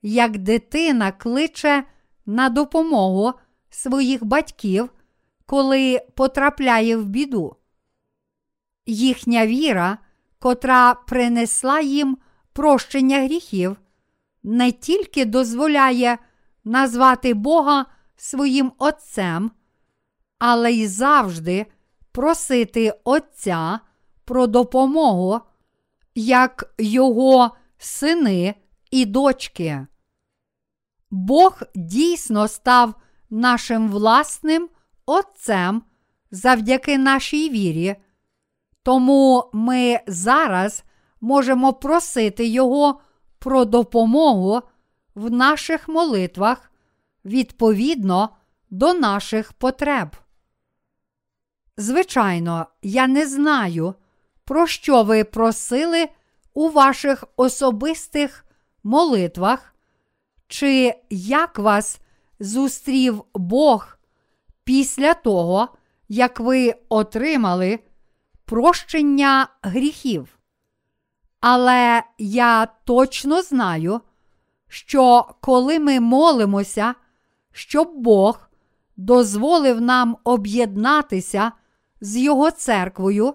[0.01, 1.83] як дитина кличе
[2.25, 3.33] на допомогу
[3.69, 4.89] своїх батьків,
[5.45, 7.55] коли потрапляє в біду.
[8.85, 9.97] Їхня віра,
[10.39, 12.17] котра принесла їм
[12.53, 13.77] прощення гріхів,
[14.43, 16.17] не тільки дозволяє
[16.63, 19.51] назвати Бога своїм Отцем,
[20.39, 21.65] але й завжди
[22.11, 23.79] просити Отця
[24.25, 25.41] про допомогу,
[26.15, 28.55] як Його сини
[28.91, 29.87] і дочки.
[31.15, 32.93] Бог дійсно став
[33.29, 34.69] нашим власним
[35.05, 35.83] Отцем
[36.31, 37.95] завдяки нашій вірі,
[38.83, 40.83] тому ми зараз
[41.21, 42.99] можемо просити Його
[43.39, 44.61] про допомогу
[45.15, 46.71] в наших молитвах
[47.25, 48.29] відповідно
[48.69, 50.15] до наших потреб.
[51.77, 53.93] Звичайно, я не знаю,
[54.43, 56.09] про що ви просили
[56.53, 58.45] у ваших особистих
[58.83, 59.74] молитвах,
[60.47, 61.99] чи як вас
[62.39, 63.97] зустрів Бог
[64.63, 65.69] після того,
[66.09, 67.79] як ви отримали
[68.45, 70.39] прощення гріхів.
[71.39, 74.01] Але я точно знаю,
[74.67, 76.95] що коли ми молимося,
[77.51, 78.49] щоб Бог
[78.97, 81.51] дозволив нам об'єднатися
[82.01, 83.33] з Його церквою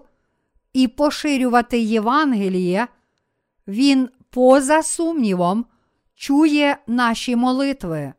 [0.73, 2.87] і поширювати Євангеліє,
[3.67, 5.65] Він поза сумнівом
[6.21, 8.13] чує наші молитви.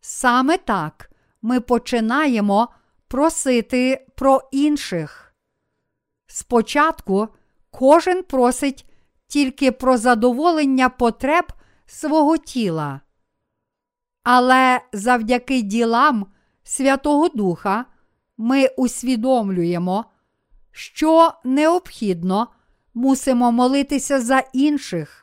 [0.00, 1.10] Саме так
[1.42, 2.68] ми починаємо
[3.08, 5.34] просити про інших.
[6.26, 7.28] Спочатку
[7.70, 8.86] кожен просить
[9.26, 11.44] тільки про задоволення потреб
[11.86, 13.00] свого тіла.
[14.22, 16.26] Але завдяки ділам
[16.62, 17.84] Святого Духа
[18.38, 20.04] ми усвідомлюємо,
[20.70, 22.48] що необхідно
[22.94, 25.19] мусимо молитися за інших.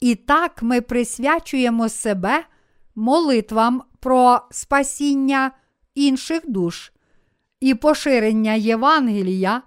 [0.00, 2.44] І так ми присвячуємо себе
[2.94, 5.50] молитвам про спасіння
[5.94, 6.92] інших душ
[7.60, 9.62] і поширення Євангелія,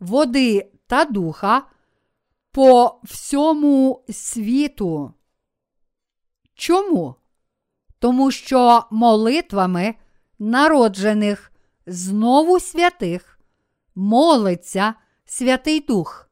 [0.00, 1.62] води та духа
[2.52, 5.12] по всьому світу.
[6.54, 7.16] Чому?
[8.02, 9.94] тому що молитвами
[10.38, 11.52] народжених
[11.86, 13.40] знову святих
[13.94, 16.30] молиться Святий Дух.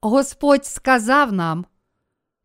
[0.00, 1.66] Господь сказав нам: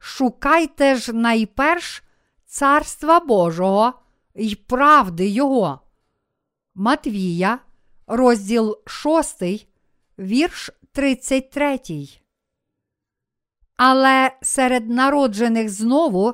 [0.07, 2.03] Шукайте ж найперш
[2.45, 3.93] Царства Божого
[4.35, 5.79] й правди Його.
[6.75, 7.59] Матвія,
[8.07, 9.43] розділ 6,
[10.19, 11.79] вірш 33.
[13.77, 16.33] Але серед народжених знову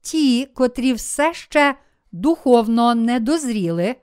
[0.00, 1.74] ті, котрі все ще
[2.12, 3.96] духовно не дозріли,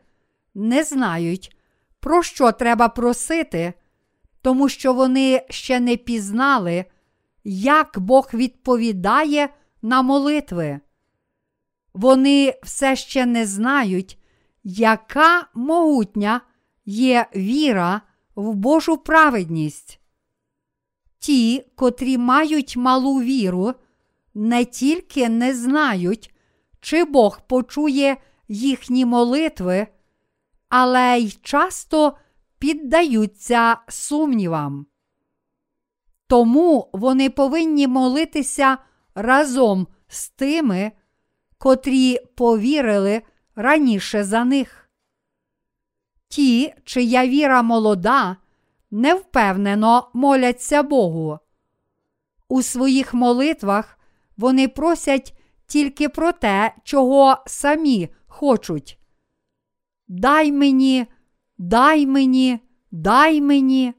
[0.55, 1.57] не знають,
[1.99, 3.73] про що треба просити,
[4.41, 6.85] тому що вони ще не пізнали,
[7.47, 9.49] як Бог відповідає
[9.81, 10.79] на молитви.
[11.93, 14.19] Вони все ще не знають,
[14.63, 16.41] яка могутня
[16.85, 18.01] є віра
[18.35, 19.99] в Божу праведність.
[21.19, 23.73] Ті, котрі мають малу віру,
[24.33, 26.35] не тільки не знають,
[26.79, 28.17] чи Бог почує
[28.47, 29.87] їхні молитви,
[30.69, 32.17] але й часто
[32.59, 34.85] піддаються сумнівам.
[36.27, 38.77] Тому вони повинні молитися
[39.15, 40.91] разом з тими,
[41.57, 43.21] котрі повірили
[43.55, 44.89] раніше за них.
[46.27, 48.37] Ті, чия віра молода,
[48.91, 51.39] невпевнено моляться Богу.
[52.47, 53.99] У своїх молитвах
[54.37, 58.99] вони просять тільки про те, чого самі хочуть.
[60.07, 61.05] Дай мені,
[61.57, 62.59] дай мені,
[62.91, 63.93] дай мені.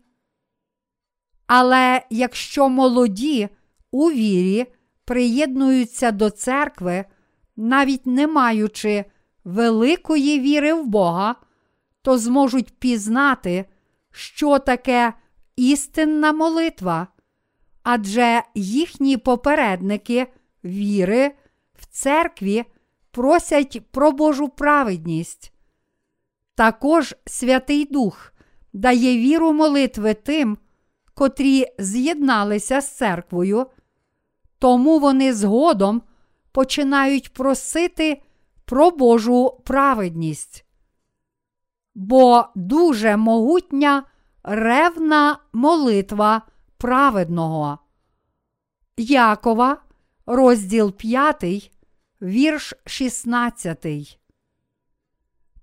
[1.46, 3.48] Але якщо молоді
[3.90, 4.66] у вірі
[5.04, 7.04] приєднуються до церкви,
[7.56, 9.04] навіть не маючи
[9.44, 11.34] великої віри в Бога,
[12.02, 13.64] то зможуть пізнати,
[14.10, 15.12] що таке
[15.56, 17.08] істинна молитва,
[17.82, 20.26] адже їхні попередники
[20.64, 21.34] віри
[21.74, 22.64] в церкві
[23.10, 25.52] просять про Божу праведність.
[26.54, 28.32] Також Святий Дух
[28.72, 30.58] дає віру молитви тим,
[31.16, 33.66] котрі з'єдналися з церквою,
[34.58, 36.02] тому вони згодом
[36.52, 38.22] починають просити
[38.64, 40.64] про Божу праведність.
[41.94, 44.02] Бо дуже могутня
[44.42, 46.42] ревна молитва
[46.78, 47.78] праведного.
[48.96, 49.82] Якова,
[50.26, 51.72] розділ 5,
[52.22, 54.18] вірш 16.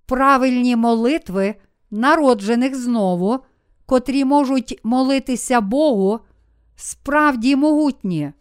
[0.05, 1.55] Правильні молитви
[1.91, 3.39] народжених знову,
[3.85, 6.19] котрі можуть молитися Богу,
[6.75, 8.33] справді могутні.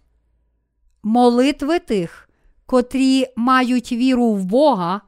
[1.02, 2.28] Молитви тих,
[2.66, 5.00] котрі мають віру в Бога,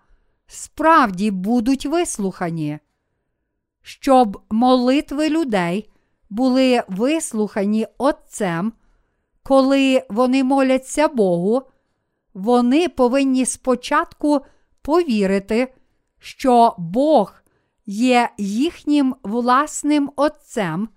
[0.47, 2.79] справді будуть вислухані.
[3.83, 5.91] Щоб молитви людей
[6.31, 8.73] були вислухані Отцем,
[9.43, 11.63] коли вони моляться Богу,
[12.35, 14.41] вони повинні спочатку
[14.83, 15.75] повірити,
[16.19, 17.44] що Бог
[17.87, 20.89] є їхнім власним Отцем,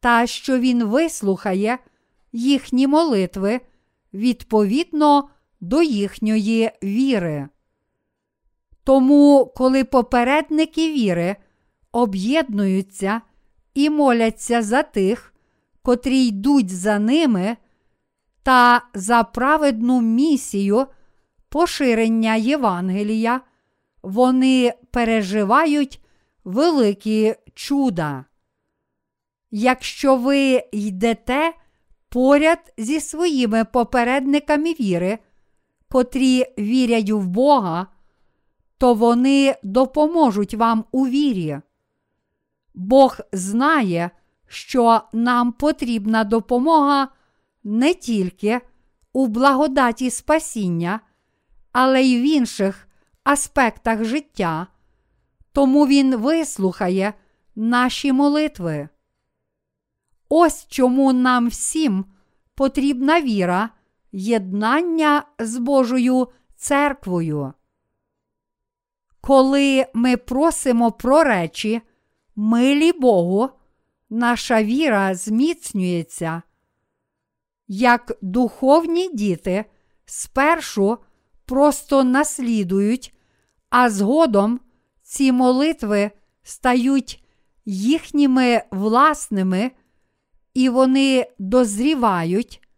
[0.00, 1.78] та що Він вислухає
[2.32, 3.60] їхні молитви
[4.14, 5.28] відповідно
[5.60, 7.48] до їхньої віри.
[8.84, 11.36] Тому, коли попередники віри
[11.92, 13.20] об'єднуються
[13.74, 15.34] і моляться за тих,
[15.82, 17.56] котрі йдуть за ними,
[18.42, 20.86] та за праведну місію
[21.48, 23.40] поширення Євангелія,
[24.02, 26.03] вони переживають
[26.44, 28.24] великі чуда.
[29.50, 31.52] Якщо ви йдете
[32.08, 35.18] поряд зі своїми попередниками віри,
[35.90, 37.86] котрі вірять в Бога,
[38.78, 41.60] то вони допоможуть вам у вірі.
[42.74, 44.10] Бог знає,
[44.46, 47.08] що нам потрібна допомога
[47.64, 48.60] не тільки
[49.12, 51.00] у благодаті спасіння,
[51.72, 52.88] але й в інших
[53.24, 54.66] аспектах життя,
[55.54, 57.14] тому Він вислухає
[57.56, 58.88] наші молитви.
[60.28, 62.04] Ось чому нам всім
[62.54, 63.70] потрібна віра,
[64.12, 67.52] єднання з Божою церквою.
[69.20, 71.82] Коли ми просимо про речі,
[72.36, 73.48] милі Богу,
[74.10, 76.42] наша віра зміцнюється.
[77.68, 79.64] Як духовні діти
[80.04, 80.98] спершу
[81.44, 83.14] просто наслідують,
[83.70, 84.60] а згодом
[85.04, 86.10] ці молитви
[86.42, 87.24] стають
[87.64, 89.70] їхніми власними,
[90.54, 92.68] і вони дозрівають,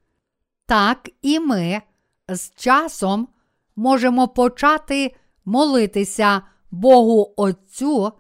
[0.66, 1.83] так і ми
[2.29, 3.29] з часом
[3.77, 8.12] можемо почати молитися Богу Отцю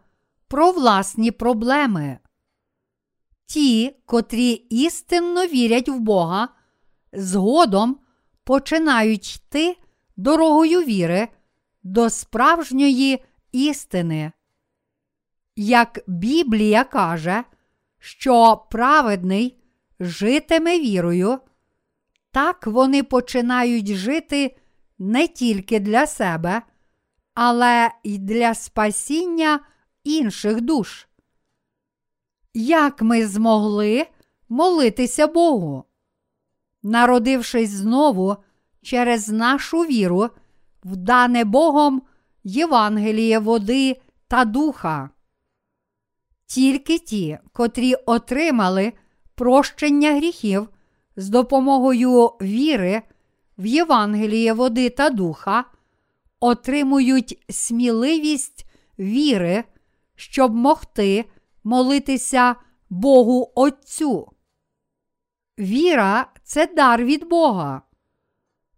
[0.48, 2.18] про власні проблеми.
[3.46, 6.48] Ті, котрі істинно вірять в Бога,
[7.12, 7.98] згодом
[8.44, 9.76] починають йти
[10.16, 11.28] дорогою віри
[11.82, 13.24] до справжньої
[13.56, 14.32] істини.
[15.56, 17.44] Як Біблія каже,
[17.98, 19.58] що праведний
[20.00, 21.38] житиме вірою,
[22.30, 24.56] так вони починають жити
[24.98, 26.62] не тільки для себе,
[27.34, 29.60] але й для спасіння
[30.04, 31.06] інших душ.
[32.54, 34.06] Як ми змогли
[34.48, 35.84] молитися Богу?
[36.82, 38.36] Народившись знову
[38.82, 40.30] через нашу віру,
[40.84, 42.02] в дане Богом
[42.48, 45.10] Євангеліє води та духа.
[46.46, 48.92] Тільки ті, котрі отримали
[49.34, 50.68] прощення гріхів
[51.16, 53.02] з допомогою віри
[53.58, 55.64] в Євангеліє води та духа,
[56.40, 58.66] отримують сміливість
[58.98, 59.64] віри,
[60.14, 61.24] щоб могти
[61.64, 62.56] молитися
[62.90, 64.32] Богу Отцю.
[65.58, 67.82] Віра це дар від Бога.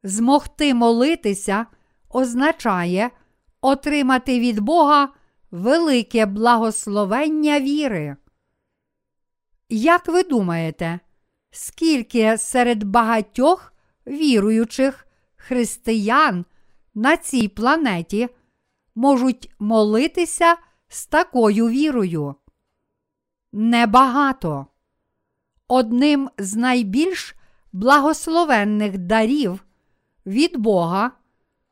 [0.02, 1.66] Змогти молитися
[2.08, 3.10] означає
[3.60, 5.08] отримати від Бога
[5.50, 8.16] велике благословення віри.
[9.68, 11.00] Як ви думаєте,
[11.50, 13.72] скільки серед багатьох
[14.06, 15.06] віруючих
[15.36, 16.44] християн
[16.94, 18.28] на цій планеті
[18.94, 20.56] можуть молитися
[20.88, 22.34] з такою вірою?
[23.52, 24.66] Небагато.
[25.68, 27.34] Одним з найбільш
[27.72, 29.64] благословенних дарів
[30.26, 31.10] від Бога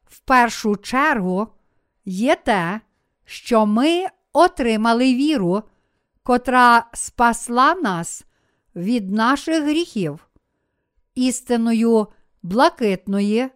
[0.05, 1.49] в першу чергу
[2.07, 2.81] є те,
[3.25, 5.63] що ми отримали віру,
[6.23, 8.25] котра спасла нас
[8.77, 10.29] від наших гріхів,
[11.15, 12.07] істиною
[12.43, 13.49] блакитної,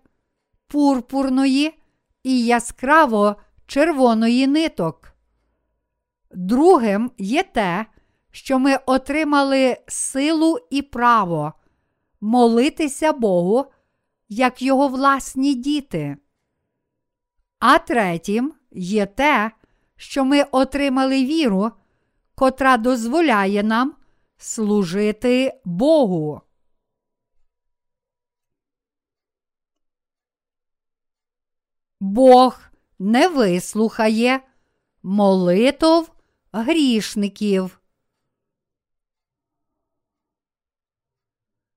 [0.67, 1.75] пурпурної
[2.23, 3.37] і яскраво
[3.67, 5.13] червоної ниток.
[6.31, 7.87] Другим є те,
[8.31, 11.53] що ми отримали силу і право
[12.21, 13.65] молитися Богу,
[14.29, 16.17] як його власні діти.
[17.61, 19.51] А третім є те,
[19.97, 21.71] що ми отримали віру,
[22.35, 23.97] котра дозволяє нам
[24.37, 26.41] служити Богу.
[32.01, 32.61] Бог
[32.99, 34.41] не вислухає
[35.03, 36.13] молитов
[36.53, 37.81] грішників.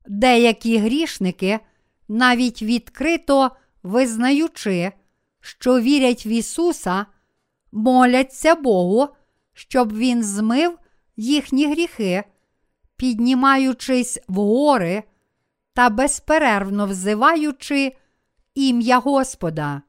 [0.06, 1.60] Деякі грішники,
[2.08, 3.52] навіть відкрито
[3.84, 4.92] визнаючи,
[5.46, 7.06] що вірять в Ісуса,
[7.72, 9.08] моляться Богу,
[9.54, 10.80] щоб Він змив
[11.16, 12.24] їхні гріхи,
[12.96, 15.04] піднімаючись в гори
[15.74, 17.96] та безперервно взиваючи
[18.56, 19.82] ім'я Господа.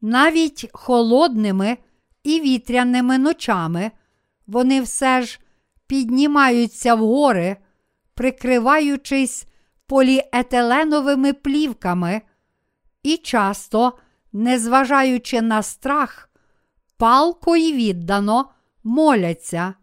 [0.00, 1.76] Навіть холодними
[2.22, 3.90] і вітряними ночами
[4.46, 5.40] вони все ж
[5.86, 7.56] піднімаються в гори,
[8.14, 9.46] прикриваючись
[9.86, 12.22] поліетиленовими плівками
[13.02, 13.92] і часто,
[14.36, 16.30] незважаючи на страх,
[16.96, 18.50] палко й віддано
[18.84, 19.74] моляться,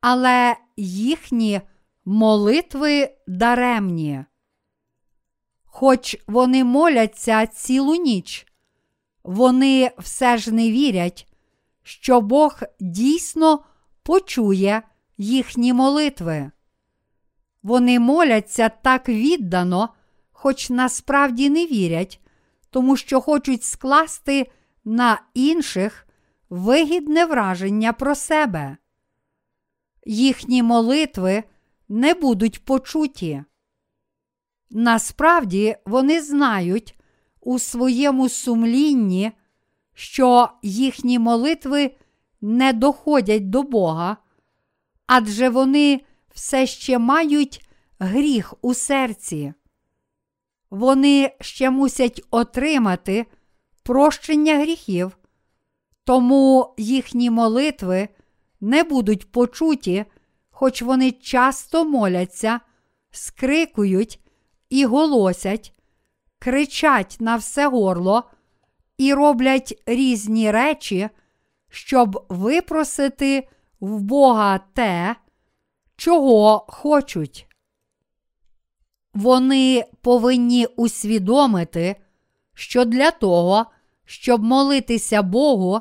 [0.00, 1.60] але їхні
[2.04, 4.24] молитви даремні.
[5.64, 8.46] Хоч вони моляться цілу ніч,
[9.24, 11.28] вони все ж не вірять,
[11.82, 13.64] що Бог дійсно
[14.02, 14.82] почує
[15.18, 16.50] їхні молитви.
[17.62, 19.88] Вони моляться так віддано,
[20.32, 22.20] хоч насправді не вірять,
[22.76, 24.50] тому що хочуть скласти
[24.84, 26.06] на інших
[26.50, 28.76] вигідне враження про себе.
[30.06, 31.44] Їхні молитви
[31.88, 33.44] не будуть почуті.
[34.70, 36.98] Насправді вони знають
[37.40, 39.32] у своєму сумлінні,
[39.94, 41.94] що їхні молитви
[42.40, 44.16] не доходять до Бога,
[45.06, 46.00] адже вони
[46.34, 47.68] все ще мають
[47.98, 49.54] гріх у серці.
[50.70, 53.26] Вони ще мусять отримати
[53.82, 55.18] прощення гріхів,
[56.04, 58.08] тому їхні молитви
[58.60, 60.04] не будуть почуті,
[60.50, 62.60] хоч вони часто моляться,
[63.10, 64.20] скрикують
[64.70, 65.72] і голосять,
[66.38, 68.24] кричать на все горло
[68.98, 71.08] і роблять різні речі,
[71.68, 73.48] щоб випросити
[73.80, 75.16] в Бога те,
[75.96, 77.45] чого хочуть.
[79.16, 81.96] Вони повинні усвідомити,
[82.54, 83.66] що для того,
[84.04, 85.80] щоб молитися Богу,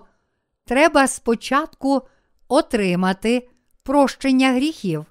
[0.65, 2.01] треба спочатку
[2.47, 3.49] отримати
[3.83, 5.05] прощення гріхів.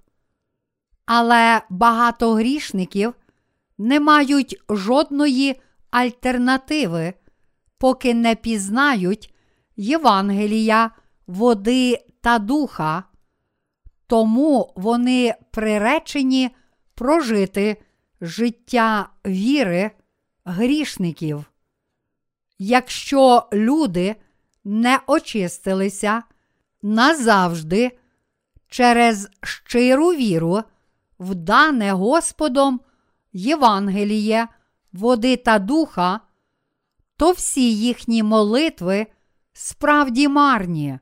[1.07, 3.14] Але багато грішників
[3.79, 5.61] не мають жодної
[5.91, 7.14] альтернативи,
[7.79, 9.35] поки не пізнають
[9.77, 10.91] Євангелія,
[11.27, 13.05] води та духа,
[14.07, 16.51] тому вони приречені
[16.95, 17.84] прожити
[18.25, 19.91] життя віри
[20.45, 21.45] грішників.
[22.59, 24.16] Якщо люди
[24.64, 26.22] не очистилися
[26.83, 27.99] назавжди
[28.68, 30.62] через щиру віру,
[31.18, 32.81] в дане Господом
[33.33, 34.49] Євангеліє,
[34.93, 36.20] води та духа,
[37.16, 39.07] то всі їхні молитви
[39.53, 40.99] справді марні.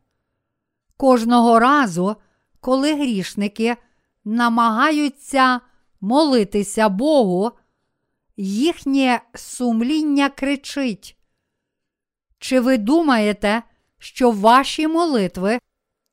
[0.97, 2.16] Кожного разу,
[2.61, 3.77] коли грішники
[4.25, 5.61] намагаються
[6.03, 7.50] молитися Богу,
[8.36, 11.18] їхнє сумління кричить.
[12.38, 13.62] Чи ви думаєте,
[13.98, 15.59] що ваші молитви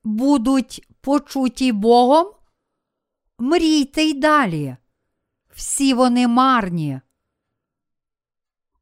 [0.03, 2.33] будуть почуті Богом?
[3.39, 4.75] Мрійте й далі.
[5.49, 7.01] Всі вони марні.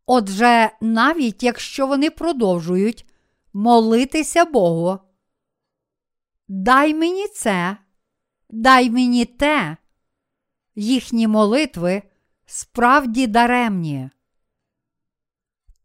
[0.05, 3.09] Отже, навіть якщо вони продовжують
[3.53, 4.99] молитися Богу,
[6.47, 7.77] дай мені це,
[8.49, 9.77] дай мені те,
[10.77, 12.03] їхні молитви
[12.45, 14.09] справді даремні.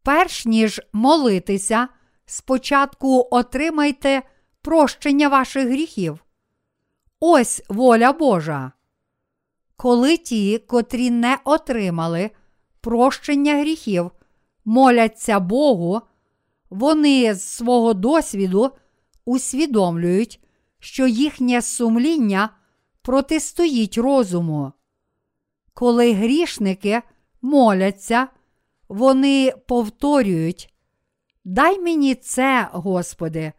[0.03, 1.89] Перш ніж молитися,
[2.27, 4.23] спочатку отримайте
[4.63, 6.25] прощення ваших гріхів.
[7.21, 8.73] Ось воля Божа.
[9.77, 12.31] Коли ті, котрі не отримали
[12.81, 14.11] прощення гріхів,
[14.65, 16.01] моляться Богу,
[16.71, 18.71] вони з свого досвіду
[19.25, 20.41] усвідомлюють,
[20.79, 22.51] що їхнє сумління
[23.03, 24.73] протистоїть розуму.
[25.75, 27.03] Коли грішники
[27.43, 28.29] моляться,
[28.89, 30.75] вони повторюють:
[31.45, 33.53] Дай мені це, Господи,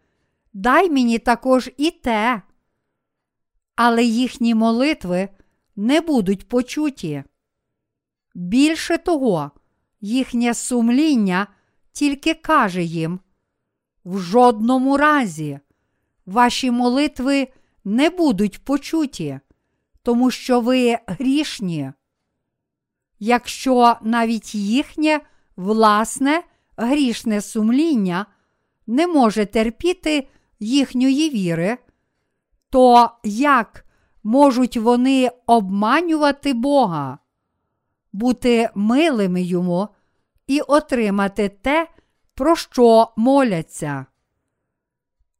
[0.53, 2.41] дай мені також і те.
[3.75, 5.29] Але їхні молитви
[5.75, 7.23] не будуть почуті.
[8.35, 9.51] Більше того,
[10.01, 11.47] їхнє сумління
[11.91, 13.19] тільки каже їм:
[14.05, 15.59] в жодному разі
[16.25, 17.47] ваші молитви
[17.83, 19.39] не будуть почуті,
[20.03, 21.93] тому що ви грішні.
[23.25, 25.19] Якщо навіть їхнє
[25.55, 26.43] власне
[26.77, 28.25] грішне сумління
[28.87, 30.27] не може терпіти
[30.59, 31.77] їхньої віри,
[32.69, 33.85] то як
[34.23, 37.17] можуть вони обманювати Бога,
[38.13, 39.87] бути милими йому
[40.47, 41.87] і отримати те,
[42.35, 44.05] про що моляться?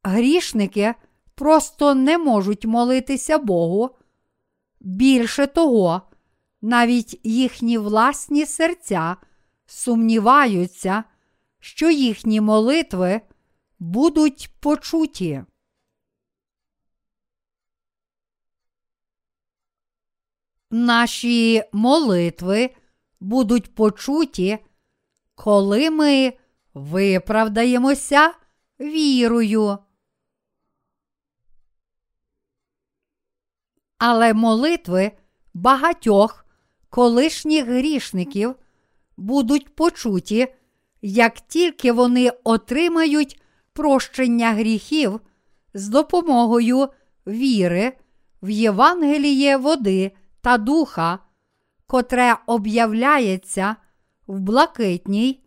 [0.02, 0.94] Грішники
[1.34, 3.90] просто не можуть молитися Богу.
[4.80, 6.02] Більше того,
[6.64, 9.16] навіть їхні власні серця
[9.66, 11.04] сумніваються,
[11.60, 13.20] що їхні молитви
[13.78, 15.44] будуть почуті.
[20.70, 22.74] Наші молитви
[23.20, 24.58] будуть почуті,
[25.34, 26.32] коли ми
[26.74, 28.34] виправдаємося
[28.80, 29.78] вірою.
[33.98, 35.12] Але молитви
[35.54, 36.43] багатьох
[36.94, 38.54] колишніх грішників
[39.16, 40.48] будуть почуті,
[41.02, 43.42] як тільки вони отримають
[43.72, 45.20] прощення гріхів
[45.74, 46.88] з допомогою
[47.26, 47.92] віри
[48.42, 51.18] в Євангеліє води та духа,
[51.86, 53.76] котре об'являється
[54.26, 55.44] в блакитній,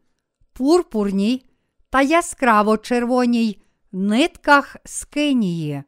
[0.54, 1.46] пурпурній
[1.90, 5.84] та яскраво червоній нитках скинії.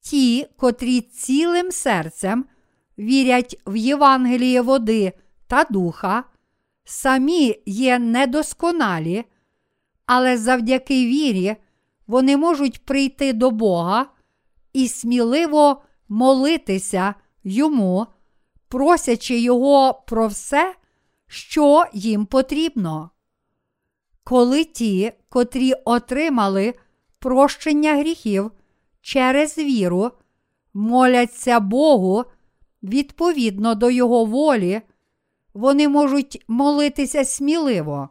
[0.00, 2.44] Ті, котрі цілим серцем
[2.98, 5.12] вірять в Євангеліє води
[5.46, 6.24] та духа,
[6.84, 9.24] самі є недосконалі,
[10.06, 11.56] але завдяки вірі
[12.06, 14.06] вони можуть прийти до Бога
[14.72, 18.06] і сміливо молитися йому,
[18.68, 20.74] просячи Його про все,
[21.26, 23.10] що їм потрібно.
[24.24, 26.74] Коли ті, котрі отримали
[27.18, 28.52] прощення гріхів
[29.00, 30.10] через віру,
[30.74, 32.24] моляться Богу
[32.88, 34.82] відповідно до Його волі,
[35.54, 38.08] вони можуть молитися сміливо.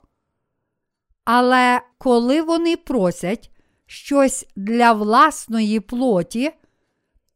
[1.23, 3.51] Але коли вони просять
[3.85, 6.51] щось для власної плоті,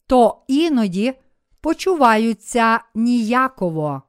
[0.07, 1.13] то іноді
[1.61, 4.01] почуваються ніяково.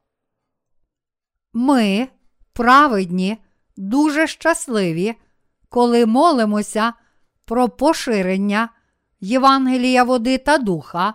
[1.53, 2.09] Ми,
[2.53, 3.39] праведні,
[3.77, 5.15] дуже щасливі,
[5.69, 6.93] коли молимося
[7.45, 8.69] про поширення
[9.21, 11.15] Євангелія води та духа,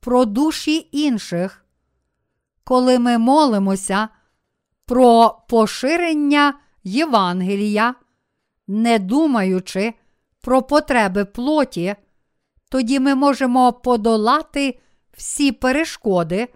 [0.00, 1.64] про душі інших,
[2.64, 4.08] коли ми молимося
[4.86, 7.94] про поширення Євангелія,
[8.66, 9.94] не думаючи
[10.40, 11.96] про потреби плоті,
[12.68, 14.78] тоді ми можемо подолати
[15.16, 16.48] всі перешкоди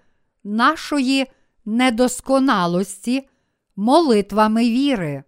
[0.45, 1.27] нашої
[1.65, 3.29] недосконалості
[3.77, 5.23] молитвами віри.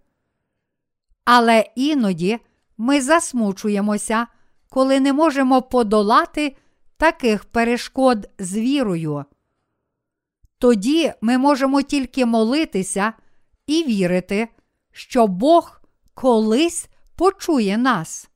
[1.25, 2.39] Але іноді
[2.77, 4.27] ми засмучуємося,
[4.69, 6.55] коли не можемо подолати
[6.97, 9.25] таких перешкод з вірою.
[10.57, 13.13] Тоді ми можемо тільки молитися
[13.67, 14.47] і вірити,
[14.91, 15.81] що Бог
[16.13, 18.29] колись почує нас.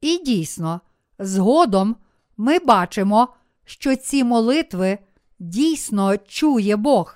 [0.00, 0.80] І дійсно,
[1.18, 1.96] згодом
[2.36, 3.34] ми бачимо,
[3.64, 4.98] що ці молитви
[5.38, 7.14] дійсно чує Бог.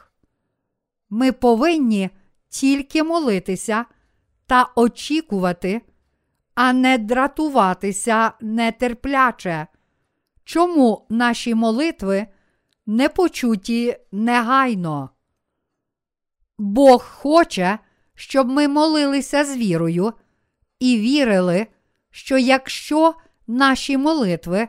[1.11, 2.11] Ми повинні
[2.49, 3.85] тільки молитися
[4.47, 5.81] та очікувати,
[6.55, 9.67] а не дратуватися нетерпляче.
[10.45, 12.27] Чому наші молитви
[12.87, 15.11] не почуті негайно?
[16.59, 17.79] Бог хоче,
[18.15, 20.13] щоб ми молилися з вірою
[20.79, 21.67] і вірили,
[22.11, 23.15] що якщо
[23.47, 24.69] наші молитви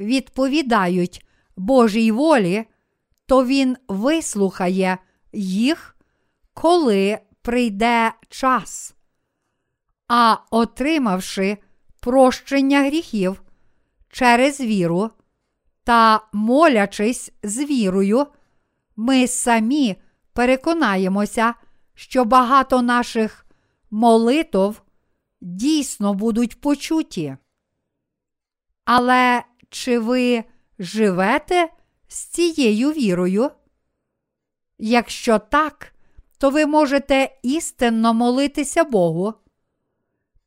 [0.00, 2.64] відповідають Божій волі,
[3.26, 4.98] то Він вислухає
[5.32, 5.96] їх,
[6.54, 8.94] коли прийде час.
[10.08, 11.58] А отримавши
[12.00, 13.42] прощення гріхів
[14.16, 15.10] через віру
[15.84, 18.26] та молячись з вірою,
[18.96, 19.96] ми самі
[20.32, 21.54] переконаємося,
[21.94, 23.46] що багато наших
[23.90, 24.82] молитв
[25.40, 27.36] дійсно будуть почуті.
[28.84, 30.44] Але чи ви
[30.78, 31.68] живете
[32.08, 33.50] з цією вірою?
[34.78, 35.94] Якщо так,
[36.38, 39.34] то ви можете істинно молитися Богу.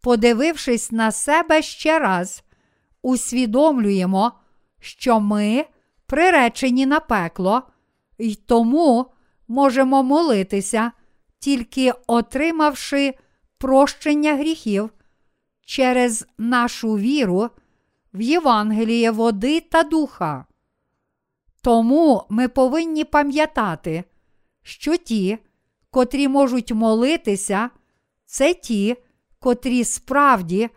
[0.02, 2.44] Подивившись на себе ще раз,
[3.02, 4.32] усвідомлюємо,
[4.80, 5.66] що ми
[6.06, 7.64] приречені на пекло,
[8.18, 9.06] і тому
[9.48, 10.92] можемо молитися,
[11.40, 13.14] тільки отримавши
[13.58, 14.90] прощення гріхів
[15.66, 17.50] через нашу віру
[18.14, 20.46] в Євангеліє води та духа.
[21.62, 24.04] Тому ми повинні пам'ятати,
[24.64, 25.38] що ті,
[25.90, 27.70] котрі можуть молитися,
[28.26, 28.96] це ті,
[29.40, 30.70] котрі справді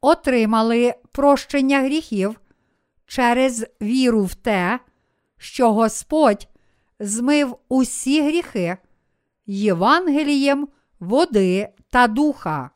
[0.00, 2.40] отримали прощення гріхів
[3.06, 4.80] через віру в те,
[5.38, 6.48] що Господь
[6.98, 8.76] змив усі гріхи
[9.46, 10.68] Євангелієм
[11.00, 12.70] води та духа.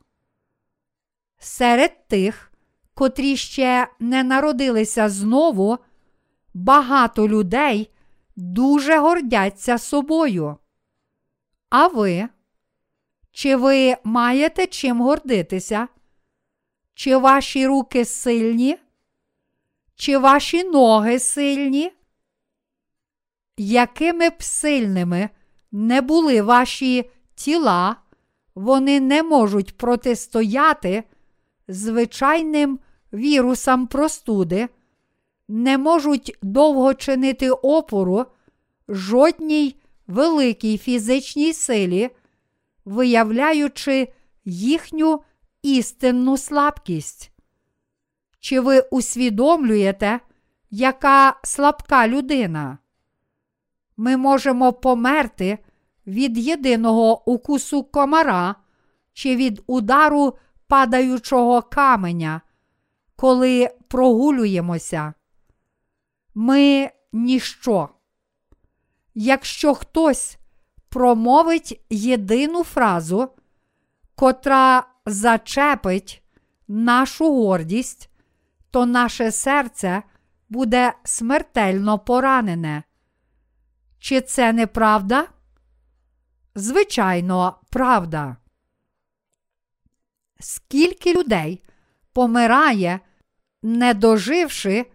[1.39, 2.53] Серед тих,
[2.95, 5.79] котрі ще не народилися знову,
[6.55, 7.91] багато людей
[8.37, 10.57] дуже гордяться собою.
[11.71, 12.29] А ви?
[13.33, 15.89] Чи ви маєте чим гордитися?
[16.95, 18.79] Чи ваші руки сильні?
[19.97, 21.93] Чи ваші ноги сильні?
[23.57, 25.31] Якими б сильними
[25.73, 27.97] не були ваші тіла,
[28.55, 31.05] вони не можуть протистояти
[31.69, 32.79] звичайним
[33.13, 34.69] вірусам простуди,
[35.49, 38.27] не можуть довго чинити опору
[38.89, 39.77] жодній
[40.07, 42.11] великій фізичній силі,
[42.85, 44.13] виявляючи
[44.45, 45.23] їхню
[45.65, 47.33] істинну слабкість.
[48.41, 50.21] Чи ви усвідомлюєте,
[50.71, 52.79] яка слабка людина?
[53.97, 55.59] Ми можемо померти
[56.07, 58.55] від єдиного укусу комара
[59.13, 62.41] чи від удару падаючого каменя,
[63.17, 65.15] коли прогулюємося.
[66.35, 67.89] Ми ніщо.
[69.15, 70.37] Якщо хтось
[70.89, 73.29] промовить єдину фразу,
[74.15, 76.23] котра зачепить
[76.69, 78.11] нашу гордість,
[78.71, 80.03] то наше серце
[80.49, 82.83] буде смертельно поранене.
[83.99, 85.27] Чи це не правда?
[86.55, 88.37] Звичайно, правда.
[90.41, 91.63] Скільки людей
[92.13, 93.01] помирає,
[93.63, 94.87] не доживши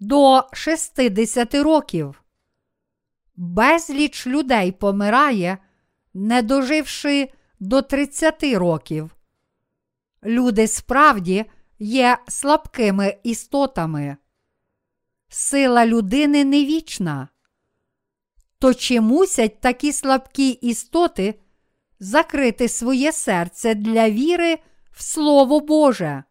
[0.00, 2.22] до 60 років?
[3.36, 5.58] Безліч людей помирає,
[6.14, 9.17] не доживши до 30 років.
[10.24, 11.44] Люди справді
[11.78, 14.16] є слабкими істотами.
[15.28, 17.28] Сила людини не вічна.
[18.58, 21.40] То чи мусять такі слабкі істоти
[22.00, 24.58] закрити своє серце для віри
[24.90, 26.24] в Слово Боже?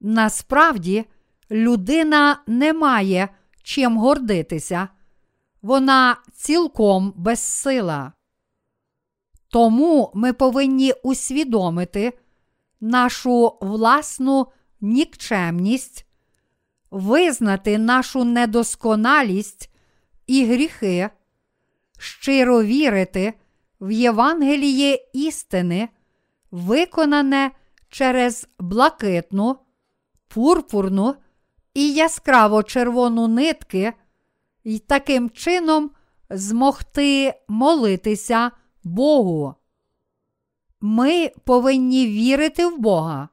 [0.00, 1.04] Насправді,
[1.50, 3.28] людина не має
[3.62, 4.88] чим гордитися,
[5.62, 8.12] вона цілком безсила.
[9.48, 12.12] Тому ми повинні усвідомити
[12.86, 14.46] нашу власну
[14.80, 16.06] нікчемність,
[16.90, 19.70] визнати нашу недосконалість
[20.26, 21.10] і гріхи,
[21.98, 23.34] щиро вірити
[23.80, 25.88] в Євангеліє істини,
[26.50, 27.50] виконане
[27.88, 29.56] через блакитну,
[30.28, 31.14] пурпурну
[31.74, 33.92] і яскраво червону нитки,
[34.64, 35.90] і таким чином
[36.30, 38.50] змогти молитися
[38.84, 39.54] Богу.
[40.88, 43.28] Ми повинні вірити в Бога.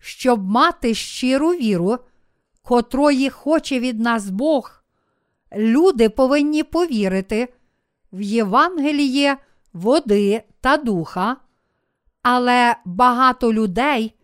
[0.00, 1.98] Щоб мати щиру віру,
[2.62, 4.84] котрої хоче від нас Бог,
[5.56, 7.54] люди повинні повірити
[8.12, 9.36] в Євангеліє
[9.72, 11.36] води та духа,
[12.22, 14.14] але багато людей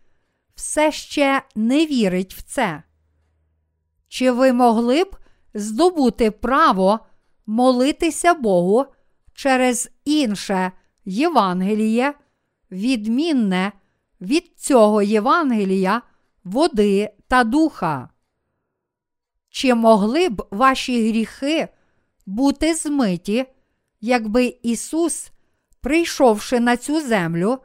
[0.55, 2.83] все ще не вірить в це.
[4.09, 5.17] Чи ви могли б
[5.55, 7.01] здобути право
[7.47, 8.87] молитися Богу
[9.35, 10.73] через інше
[11.07, 12.15] Євангеліє,
[12.71, 13.73] відмінне
[14.21, 16.03] від цього Євангелія,
[16.45, 18.09] води та духа?
[19.49, 21.69] Чи могли б ваші гріхи
[22.27, 23.47] бути змиті,
[24.01, 25.31] якби Ісус,
[25.81, 27.59] прийшовши на цю землю,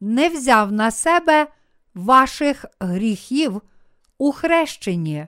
[0.00, 1.46] не взяв на себе
[1.94, 3.62] ваших гріхів
[4.18, 5.26] у хрещенні?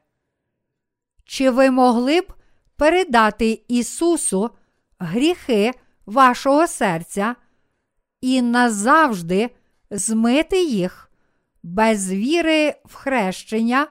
[1.24, 2.32] Чи ви могли б
[2.76, 4.50] передати Ісусу
[4.98, 5.72] гріхи
[6.06, 7.36] вашого серця
[8.20, 9.50] і назавжди
[9.90, 11.10] змити їх
[11.62, 13.86] без віри в хрещення,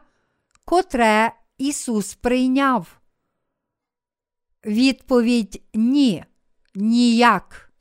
[0.66, 2.99] котре Ісус прийняв?
[4.66, 6.26] Відповідь ні,
[6.76, 7.72] ніяк.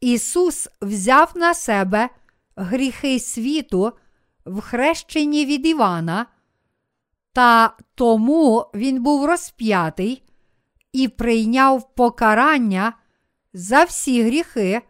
[0.00, 2.08] Ісус взяв на себе
[2.56, 3.92] гріхи світу
[4.44, 6.26] в хрещенні від Івана,
[7.32, 10.22] та тому Він був розп'ятий
[10.92, 12.92] і прийняв покарання
[13.52, 14.82] за всі гріхи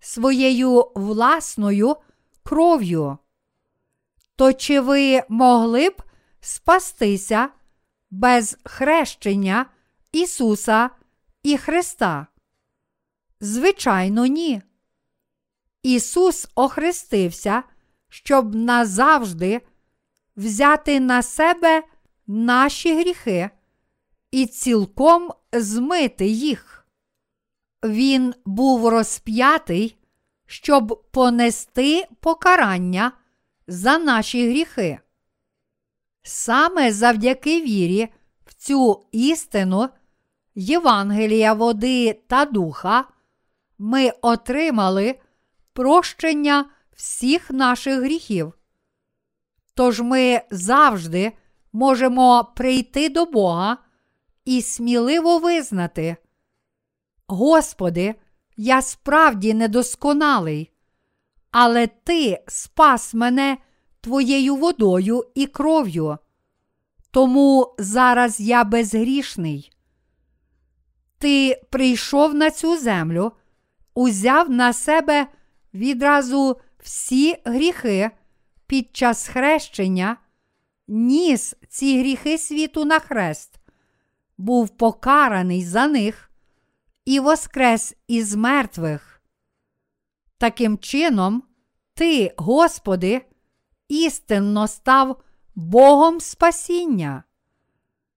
[0.00, 1.96] своєю власною
[2.42, 3.18] кров'ю.
[4.36, 6.02] То чи ви могли б
[6.40, 7.48] спастися
[8.10, 9.66] без хрещення
[10.12, 10.90] Ісуса
[11.42, 12.26] і Христа?
[13.40, 14.62] Звичайно, ні.
[15.82, 17.62] Ісус охрестився,
[18.08, 19.60] щоб назавжди
[20.36, 21.82] взяти на себе
[22.26, 23.50] наші гріхи
[24.30, 26.79] і цілком змити їх.
[27.84, 29.96] Він був розп'ятий,
[30.46, 33.12] щоб понести покарання
[33.66, 34.98] за наші гріхи.
[36.22, 38.08] Саме завдяки вірі
[38.46, 39.88] в цю істину
[40.54, 43.04] Євангелія води та духа
[43.78, 45.18] ми отримали
[45.72, 48.52] прощення всіх наших гріхів.
[49.74, 51.32] Тож ми завжди
[51.72, 53.76] можемо прийти до Бога
[54.44, 56.16] і сміливо визнати,
[57.32, 58.14] Господи,
[58.56, 60.70] я справді недосконалий,
[61.50, 63.58] але Ти спас мене
[64.00, 66.18] Твоєю водою і кров'ю,
[67.10, 69.72] тому зараз я безгрішний.
[71.18, 73.32] Ти прийшов на цю землю,
[73.94, 75.26] узяв на себе
[75.74, 78.10] відразу всі гріхи
[78.66, 80.16] під час хрещення,
[80.88, 83.60] ніс ці гріхи світу на хрест,
[84.38, 86.29] був покараний за них
[87.10, 89.22] і воскрес із мертвих.
[90.38, 91.42] Таким чином,
[91.94, 93.26] Ти, Господи,
[93.88, 95.22] істинно став
[95.54, 97.24] Богом спасіння.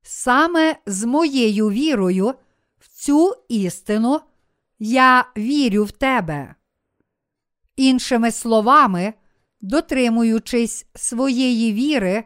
[0.01, 2.33] Саме з моєю вірою
[2.79, 4.19] в цю істину
[4.79, 6.55] я вірю в тебе.
[7.75, 9.13] Іншими словами,
[9.61, 12.23] дотримуючись своєї віри,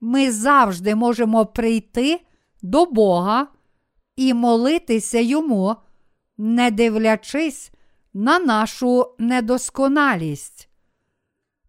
[0.00, 2.20] ми завжди можемо прийти
[2.62, 3.46] до Бога
[4.16, 5.76] і молитися Йому,
[6.38, 7.70] не дивлячись
[8.14, 10.68] на нашу недосконалість.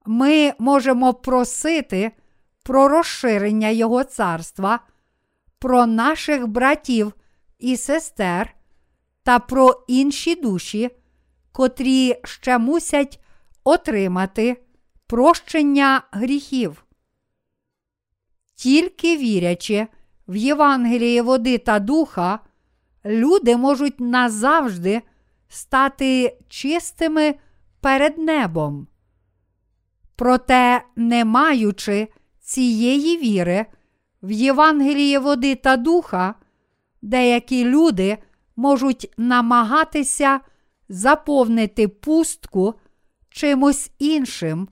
[0.06, 2.12] Ми можемо просити
[2.64, 4.80] про розширення Його царства,
[5.60, 7.14] про наших братів
[7.60, 8.56] і сестер
[9.24, 10.90] та про інші душі,
[11.52, 13.20] котрі ще мусять
[13.64, 14.64] отримати
[15.08, 16.86] прощення гріхів.
[18.56, 19.88] Тільки вірячи
[20.28, 22.40] в Євангеліє води та духа,
[23.10, 25.02] люди можуть назавжди
[25.48, 27.36] стати чистими
[27.82, 28.88] перед небом.
[30.16, 32.08] Проте, не маючи
[32.40, 33.66] цієї віри
[34.24, 36.36] в Євангеліє води та духа,
[37.02, 38.18] деякі люди
[38.56, 40.40] можуть намагатися
[40.90, 42.74] заповнити пустку
[43.30, 44.68] чимось іншим,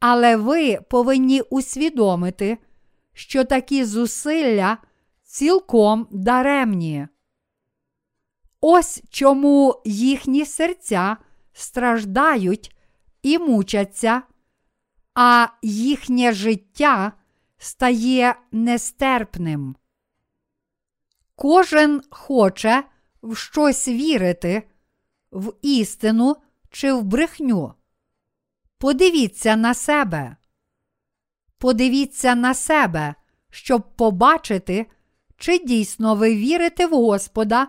[0.00, 2.58] але ви повинні усвідомити,
[3.12, 4.78] що такі зусилля
[5.22, 7.08] цілком даремні.
[8.64, 11.16] Ось чому їхні серця
[11.52, 12.76] страждають
[13.22, 14.22] і мучаться,
[15.14, 17.12] а їхнє життя
[17.58, 19.76] стає нестерпним.
[21.34, 22.84] Кожен хоче
[23.22, 24.62] в щось вірити,
[25.32, 26.36] в істину
[26.70, 27.74] чи в брехню.
[28.78, 30.36] Подивіться на себе.
[31.58, 33.14] Подивіться на себе,
[33.50, 34.86] щоб побачити,
[35.36, 37.68] чи дійсно ви вірите в Господа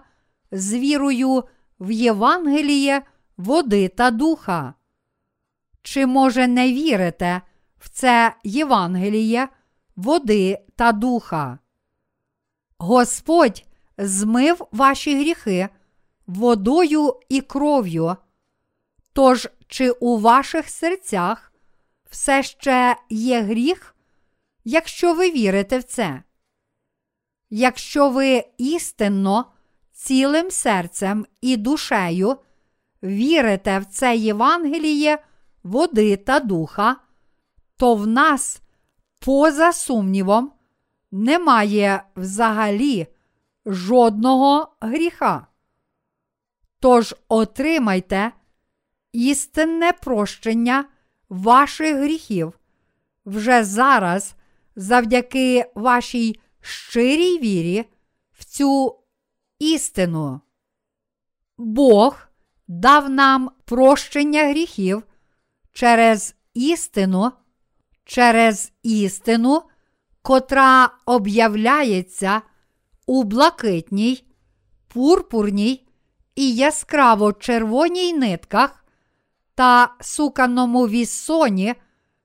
[0.54, 1.44] з вірою
[1.80, 3.02] в Євангеліє,
[3.38, 4.74] води та духа.
[5.82, 7.42] Чи, може, не вірите
[7.78, 9.48] в це Євангеліє,
[9.96, 11.60] води та духа?
[12.78, 13.66] Господь
[13.98, 15.70] змив ваші гріхи
[16.28, 18.16] водою і кров'ю.
[19.14, 21.54] Тож, чи у ваших серцях
[22.10, 23.96] все ще є гріх,
[24.64, 26.24] якщо ви вірите в це?
[27.50, 29.53] Якщо ви істинно,
[30.04, 32.38] цілим серцем і душею
[33.04, 35.18] вірите в це Євангеліє
[35.64, 36.96] води та духа,
[37.78, 38.62] то в нас,
[39.20, 40.52] поза сумнівом,
[41.12, 43.08] немає взагалі
[43.66, 45.48] жодного гріха.
[46.80, 48.32] Тож отримайте
[49.12, 50.86] істинне прощення
[51.30, 52.60] ваших гріхів
[53.26, 54.36] вже зараз,
[54.76, 57.86] завдяки вашій щирій вірі
[58.32, 59.03] в цю
[59.72, 60.42] істину.
[61.58, 62.18] Бог
[62.68, 65.04] дав нам прощення гріхів
[65.72, 67.32] через істину,
[68.06, 69.62] через істину,
[70.22, 72.42] котра об'являється
[73.06, 74.24] у блакитній,
[74.88, 75.88] пурпурній
[76.36, 78.86] і яскраво червоній нитках
[79.56, 81.76] та суканому віссоні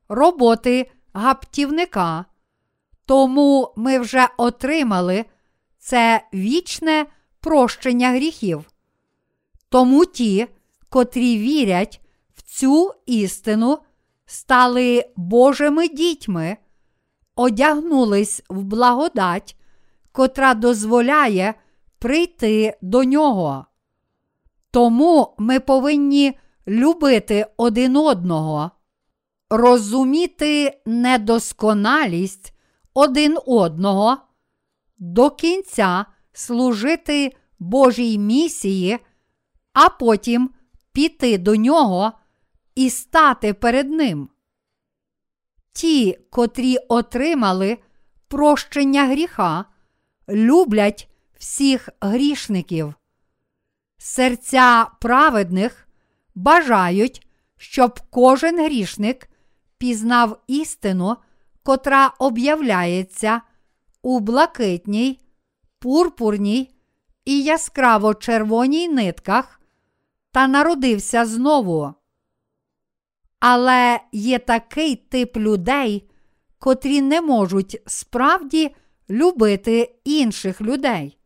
[0.09, 2.25] роботи гаптівника.
[3.07, 5.25] Тому ми вже отримали
[5.79, 7.07] це вічне
[7.41, 8.65] прощення гріхів.
[9.69, 10.47] Тому ті,
[10.89, 12.01] котрі вірять
[12.35, 13.79] в цю істину,
[14.27, 16.57] стали Божими дітьми,
[17.37, 19.57] одягнулись в благодать,
[20.13, 21.55] котра дозволяє
[21.99, 23.67] прийти до нього.
[24.71, 26.39] Тому ми повинні
[26.69, 28.71] любити один одного,
[29.51, 32.55] розуміти недосконалість
[32.95, 34.17] один одного,
[34.99, 36.07] до кінця
[36.39, 38.99] служити Божій місії,
[39.73, 40.51] а потім
[40.93, 42.13] піти до нього
[42.75, 44.29] і стати перед Ним.
[45.73, 47.79] Ті, котрі отримали
[48.29, 49.65] прощення гріха,
[50.29, 51.09] люблять
[51.39, 52.95] всіх грішників.
[53.99, 55.89] Серця праведних
[56.35, 59.29] бажають, щоб кожен грішник
[59.79, 61.17] пізнав істину,
[61.63, 63.41] котра об'являється
[64.03, 65.21] у блакитній,
[65.79, 66.75] пурпурній
[67.25, 69.61] і яскраво червоній нитках
[70.33, 71.95] та народився знову.
[73.41, 76.11] Але є такий тип людей,
[76.59, 78.75] котрі не можуть справді
[79.11, 81.19] любити інших людей.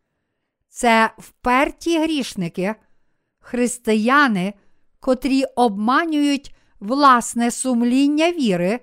[0.68, 2.74] Це вперті грішники,
[3.38, 4.54] християни,
[5.00, 8.80] котрі обманюють власне сумління віри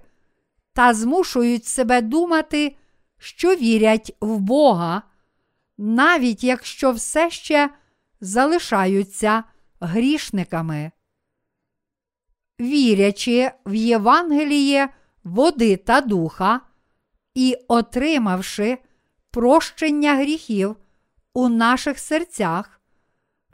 [0.74, 2.76] та змушують себе думати,
[3.18, 5.02] що вірять в Бога,
[5.82, 7.70] навіть якщо все ще
[8.22, 9.44] залишаються
[9.80, 10.92] грішниками.
[12.60, 14.90] Вірячи в Євангеліє
[15.24, 16.62] води та духа
[17.34, 18.78] і отримавши
[19.32, 20.76] прощення гріхів
[21.34, 22.82] у наших серцях,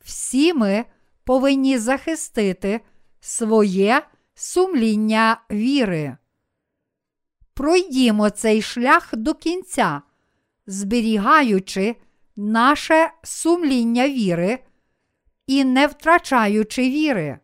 [0.03, 0.85] всі ми
[1.23, 2.81] повинні захистити
[3.19, 6.17] своє сумління віри.
[7.53, 10.01] Пройдімо цей шлях до кінця,
[10.67, 11.95] зберігаючи
[12.35, 14.59] наше сумління віри
[15.47, 17.39] і не втрачаючи віри.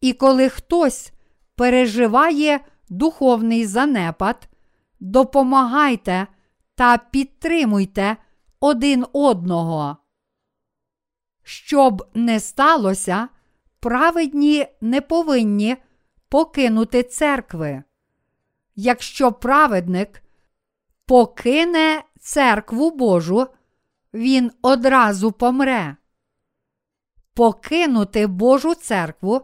[0.00, 1.12] І коли хтось
[1.54, 4.48] переживає духовний занепад,
[5.00, 6.26] допомагайте
[6.74, 8.16] та підтримуйте
[8.60, 9.96] один одного.
[11.42, 13.28] Щоб не сталося,
[13.80, 15.76] праведні не повинні
[16.28, 17.82] покинути церкви.
[18.74, 20.22] Якщо праведник
[21.06, 23.46] покине церкву Божу,
[24.14, 25.96] він одразу помре.
[27.34, 29.40] Покинути Божу церкву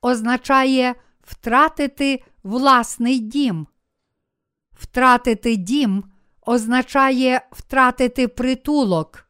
[0.00, 3.66] означає втратити власний дім.
[4.72, 6.04] Втратити дім
[6.46, 9.26] означає втратити притулок.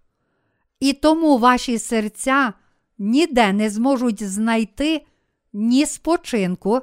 [0.81, 2.53] І тому ваші серця
[2.99, 5.07] ніде не зможуть знайти
[5.53, 6.81] ні спочинку,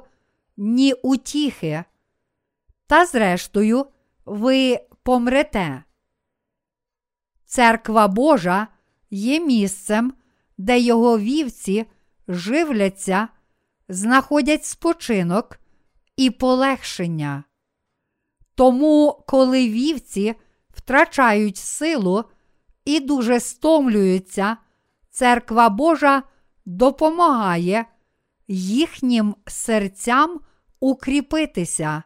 [0.56, 1.84] ні утіхи.
[2.86, 3.86] Та, зрештою,
[4.26, 5.82] ви помрете.
[7.48, 8.66] Церква Божа
[9.10, 10.12] є місцем,
[10.58, 11.86] де його вівці
[12.28, 13.28] живляться,
[13.88, 15.58] знаходять спочинок
[16.16, 17.44] і полегшення.
[18.54, 20.34] Тому, коли вівці
[20.70, 22.24] втрачають силу
[22.84, 24.56] і дуже стомлюються,
[25.10, 26.22] церква Божа
[26.66, 27.84] допомагає
[28.48, 30.40] їхнім серцям
[30.80, 32.02] укріпитися,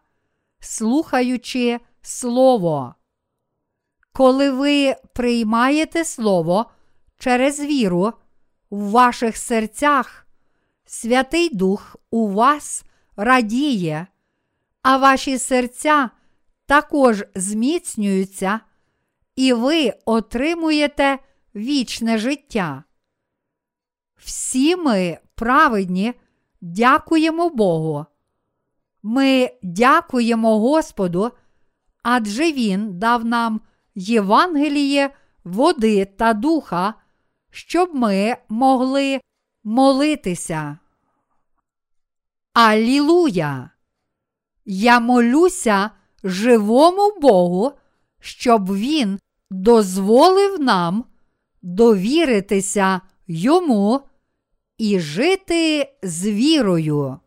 [0.60, 2.94] слухаючи Слово.
[4.12, 6.70] Коли ви приймаєте Слово
[7.18, 8.12] через віру
[8.70, 10.26] в ваших серцях,
[10.86, 12.84] Святий Дух у вас
[13.16, 14.06] радіє,
[14.82, 16.10] а ваші серця
[16.66, 18.60] також зміцнюються,
[19.36, 21.18] і ви отримуєте
[21.54, 22.84] вічне життя.
[24.16, 26.14] всі ми праведні
[26.60, 28.06] дякуємо Богу.
[29.02, 31.30] Ми дякуємо Господу,
[32.02, 33.60] адже Він дав нам
[33.94, 35.10] Євангеліє,
[35.44, 36.94] води та духа,
[37.50, 39.20] щоб ми могли
[39.64, 40.78] молитися.
[42.52, 43.70] Алілуя!
[44.64, 45.90] Я молюся
[46.24, 47.72] живому Богу,
[48.20, 49.18] щоб Він
[49.50, 51.04] дозволив нам
[51.62, 54.00] довіритися Йому
[54.78, 57.18] і жити з вірою.